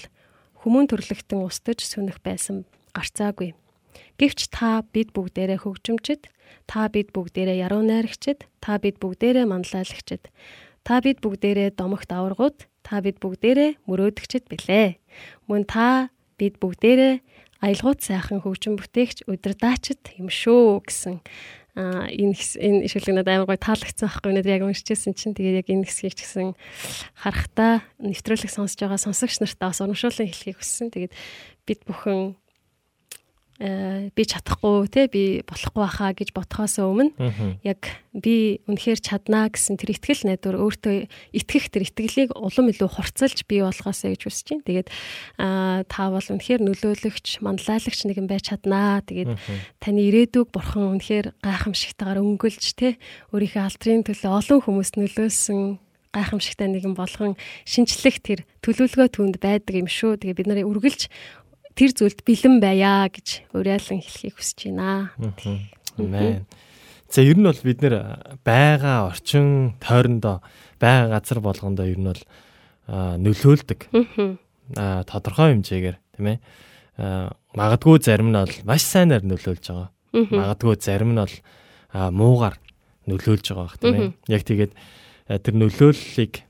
[0.64, 2.64] хүмүүн төрлөختөн устж сүнэх байсан
[2.96, 3.54] гарцаагүй.
[4.20, 6.28] Гэвч та бид бүгдээрээ хөгжимчд,
[6.68, 10.30] та бид бүгдээрээ яруу найрагчд, та бид бүгдээрээ манлайлагчд,
[10.86, 15.02] та бид бүгдээрээ домогт аваргууд, та бид бүгдээрээ мөрөөдөгчд билээ.
[15.50, 17.24] Мөн та бид бүгдээрээ
[17.66, 21.24] аялгууд сайхан хөгжим бүтээгч удирдаачд юм шүү гэсэн
[21.76, 25.84] энэ энэ шүлэг надад амар гой таалагдсан байхгүй надад яг уншижсэн чинь тэгээд яг энэ
[25.84, 26.56] хэсгийг ч гэсэн
[27.20, 30.88] харахтаа нэвтрүүлэг сонсож байгаа сонсогч нартаа бас урамшуулсан хэлхийг хүссэн.
[30.96, 31.14] Тэгээд
[31.68, 32.40] бид бүхэн
[33.56, 37.16] би чадахгүй те би болохгүй баха гэж бодхоос өмнө
[37.64, 43.48] яг би үнэхээр чаднаа гэсэн тэр итгэл найдвар өөртөө итгэх тэр итгэлийг улам илүү хурцлж
[43.48, 44.68] бий болгоосэй гэж хүсэж байна.
[44.68, 44.88] Тэгээд
[45.40, 49.00] аа та бол үнэхээр нөлөөлөгч, манлайлагч нэгэн байж чаднаа.
[49.08, 49.40] Тэгээд
[49.80, 53.00] таны ирээдүг бурхан үнэхээр гайхамшигтайгаар өнгөлж те
[53.32, 55.80] өөрийнхөө алдрын төлөө олон хүмүүст нөлөөлсөн
[56.16, 57.36] гайхамшигтай нэгэн болгон
[57.68, 60.16] шинчлэх тэр төлөвлөгөө түнд байдаг юм шүү.
[60.24, 61.12] Тэгээ бид нарыг үргэлж
[61.76, 65.12] тэр зүйлд бэлэн байя гэж уриалан хэлхийг хүсэж байна.
[66.00, 66.48] Амен.
[67.12, 67.96] За ер нь бол бид нэр
[68.48, 70.40] байгаа орчин тойрондоо
[70.80, 72.24] байгаа газар болгондоо ер нь бол
[72.88, 73.92] нөлөөлдөг.
[74.76, 76.40] А, тодорхой хэмжээгээр тийм ээ.
[77.54, 79.90] Магадгүй зарим нь бол маш сайнаар нөлөөлж байгаа.
[80.16, 81.36] Магадгүй зарим нь бол
[81.92, 82.56] муугар
[83.06, 84.10] нөлөөлж байгаа бах тийм ээ.
[84.32, 84.74] Яг тэгээд
[85.44, 86.44] тэр нөлөөллийг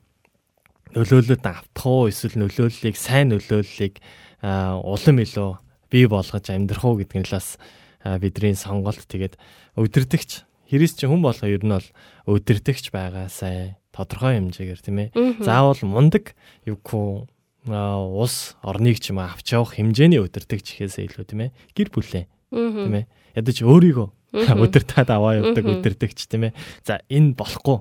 [0.95, 3.99] нөлөөлөлд автах уу эсвэл нөлөөллийг сайн нөлөөллийг
[4.45, 5.49] улам илүү
[5.89, 7.57] бий болгож амьдрах уу бас
[8.03, 9.39] а, бидний сонголт тэгээд
[9.77, 11.87] өдөртөгч Христ чи хүн болго ер нь бол
[12.25, 15.09] өдөртөгч байгаа сайн тодорхой хэмжээгээр тийм ээ.
[15.45, 16.33] Заавал мундаг
[16.65, 17.29] юугүй
[17.69, 21.51] ус орныг ч юм авч явах хэмжээний өдөртөгч ихээсээ илүү тийм ээ.
[21.77, 23.05] Гэр бүлээ тийм ээ.
[23.37, 26.57] Ядаж өөрийгөө өдөртөөд аваа явдаг өдөртөгч тийм ээ.
[26.81, 27.79] За энэ болохгүй.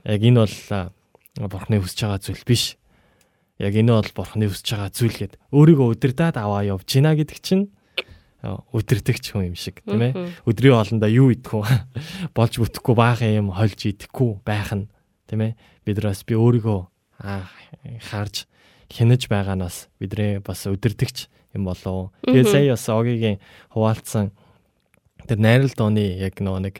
[0.00, 0.56] Яг энэ бол
[1.44, 2.80] бурхны хүсэж байгаа зүйл биш.
[3.56, 7.72] Яг энэ бол бурхны хүсэж байгаа зүйл гэд өөрийгөө өдөртөөд аваа явж гинэ гэдэг чинь
[8.44, 10.12] а, өдөртөгч хүн юм шиг тийм ээ.
[10.44, 11.64] Өдрийн хоолндоо юу идэх вэ?
[12.36, 14.92] Болж бүтэхгүй баахан юм хольж идэхгүй байх нь
[15.24, 15.52] тийм ээ.
[15.88, 16.80] Бид нараас би өөрийгөө
[17.16, 18.44] харж
[18.92, 22.12] хянаж байгаа нас бидний бас өдөртөгч юм болов.
[22.28, 23.40] Тэгээ сая бас огийн
[23.72, 24.36] хуваалцсан
[25.26, 26.76] тэр найрал дооны яг нөгөө нэг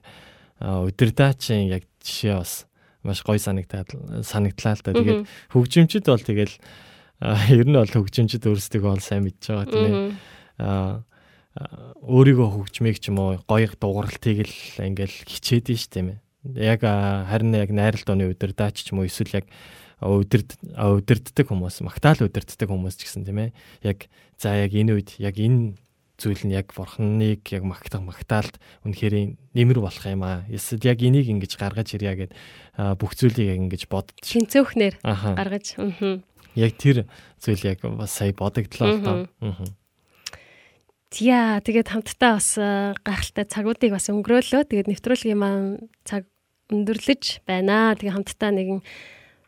[0.61, 2.69] удирдаачийн яг жишээ бас
[3.07, 3.95] маш гоё санагтаад
[4.27, 4.93] санагдлаа л да.
[4.93, 5.23] Тэгээд
[5.55, 6.55] хөгжимчд бол тэгэл
[7.55, 9.97] ер нь бол хөгжимчд өөрсдөө бол сайн мэдж байгаа тийм ээ.
[10.61, 11.07] Аа
[12.05, 16.19] өөрийгөө хөгжмийг ч юм уу гоё дууралтыг л ингээл хичээд нь ш тийм ээ.
[16.77, 19.49] Яг харин яг найралт оны удирдаач ч юм уу эсвэл яг
[20.05, 23.51] удирд удирддаг хүмүүс магтаал удирддаг хүмүүс ч гэсэн тийм ээ.
[23.89, 24.05] Яг
[24.37, 25.81] за яг энэ үед яг энэ
[26.17, 28.57] зүйл нь яг бурхныг яг магтах магтаалт
[28.89, 30.49] үнэхээр нэмэр болох юм аа.
[30.49, 32.33] Эсвэл яг энийг ингэж гаргаж ирья гэд
[32.97, 35.77] бүх зүйлийг яг ингэж бодож шинцөөхнэр гаргаж.
[36.57, 37.05] Яг тэр
[37.37, 39.19] зүйл яг бас сая бодогдлоо л доо.
[41.13, 42.57] Тиа тэгээд хамтдаа бас
[43.05, 44.67] гайхалтай цагуудыг бас өнгөрөөлөө.
[44.73, 46.25] Тэгээд нэвтрүүлгийн маань цаг
[46.73, 47.95] өндөрлөж байна.
[47.95, 48.81] Тэгээд хамтдаа нэгэн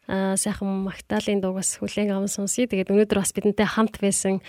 [0.08, 2.64] сайхан магтаалын дуугаас хүлээн аван сонсъё.
[2.64, 4.40] Тэгээд өнөөдөр бас бидэнтэй хамт байсан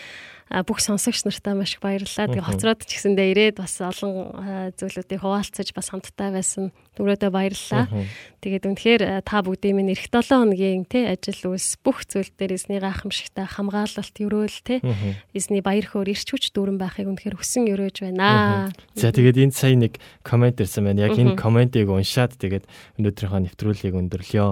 [0.49, 2.25] бүх сонсогч нартай маш их баярлалаа.
[2.25, 6.73] Тэгээ хоцроод ч гэсэндээ ирээд бас олон зүйлүүдийг хуваалцаж бас хамтдаа байсан.
[6.97, 7.85] Түрөөдөө баярлалаа.
[8.41, 12.81] Тэгээд үнэхээр та бүгдийн минь эх 7 хоногийн тий ажил үйлс бүх зүйл дээр эзний
[12.81, 14.79] гайхамшигтай хамгаалалт өрөөл тий
[15.37, 18.73] эзний баяр хөөр ирч хүч дүүрэн байхыг үнэхээр хүсэн өрөөж байна.
[18.97, 21.07] За тэгээд энд сая нэг комент ирсэн байна.
[21.07, 22.65] Яг энэ комментиг уншаад тэгээд
[22.97, 24.47] өнөөдрийнхөө нэвтрүүлгийг өндөрлөё.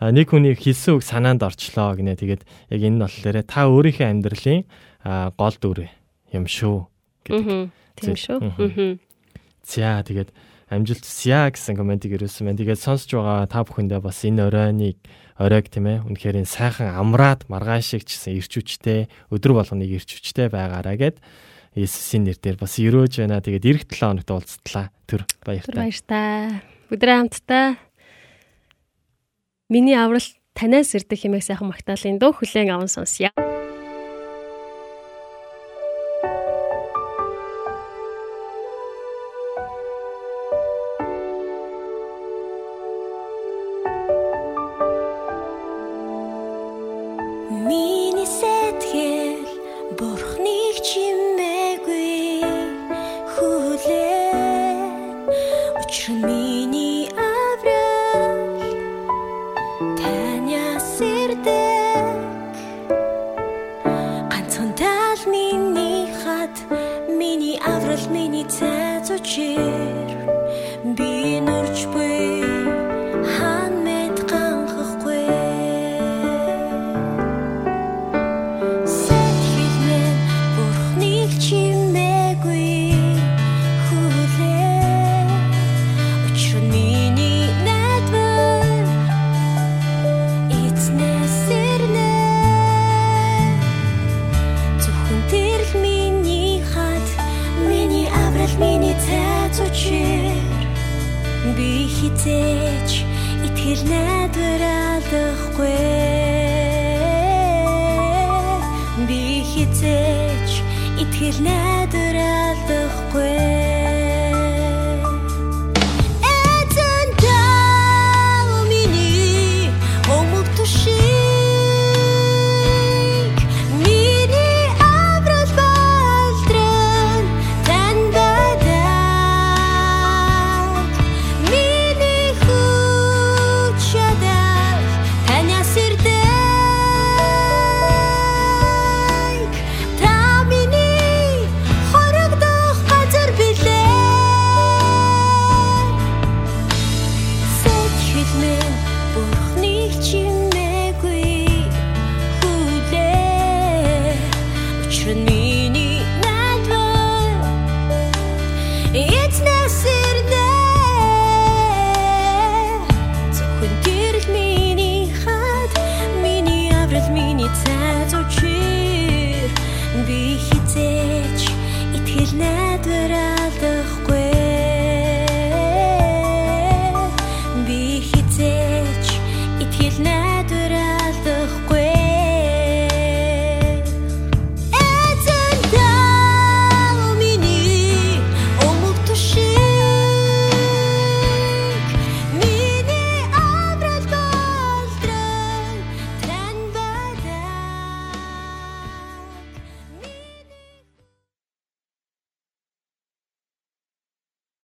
[0.00, 2.14] Нэг хүний хэлсэн үг санаанд орчлоо гинэ.
[2.14, 2.42] Тэгээд
[2.72, 4.62] яг энэ нь болохоор та өөрийнхөө амьдралын
[5.38, 5.86] гол дүр
[6.34, 6.86] юм шүү
[7.26, 7.70] гэдэг.
[7.96, 8.98] Тийм шүү.
[9.66, 10.30] За тэгээд
[10.70, 12.58] амжилт ся гэсэн комментиг ирүүлсэн байна.
[12.58, 14.98] Тэгээд сонсож байгаа та бүхэндээ бас энэ оройныг
[15.38, 19.90] оройг тийм ээ үнэхээр энэ сайхан амраад маргаан шиг ч гэсэн ирч хүчтэй өдөр болгоныг
[19.94, 21.18] ирч хүчтэй байгаараа гэд
[21.76, 23.44] Иесусийн нэрээр бас өрөөж байна.
[23.44, 24.88] Тэгээд эх 7 хоногт уулзтлаа.
[25.04, 25.76] Төр баяртай.
[25.76, 26.64] Баяртай.
[26.88, 27.76] Өдрөө хамтдаа
[29.68, 30.24] миний аврал
[30.56, 33.28] танаас ирдэг хэмээх сайхан магтаалын дуу хүлээн аван сонсъё.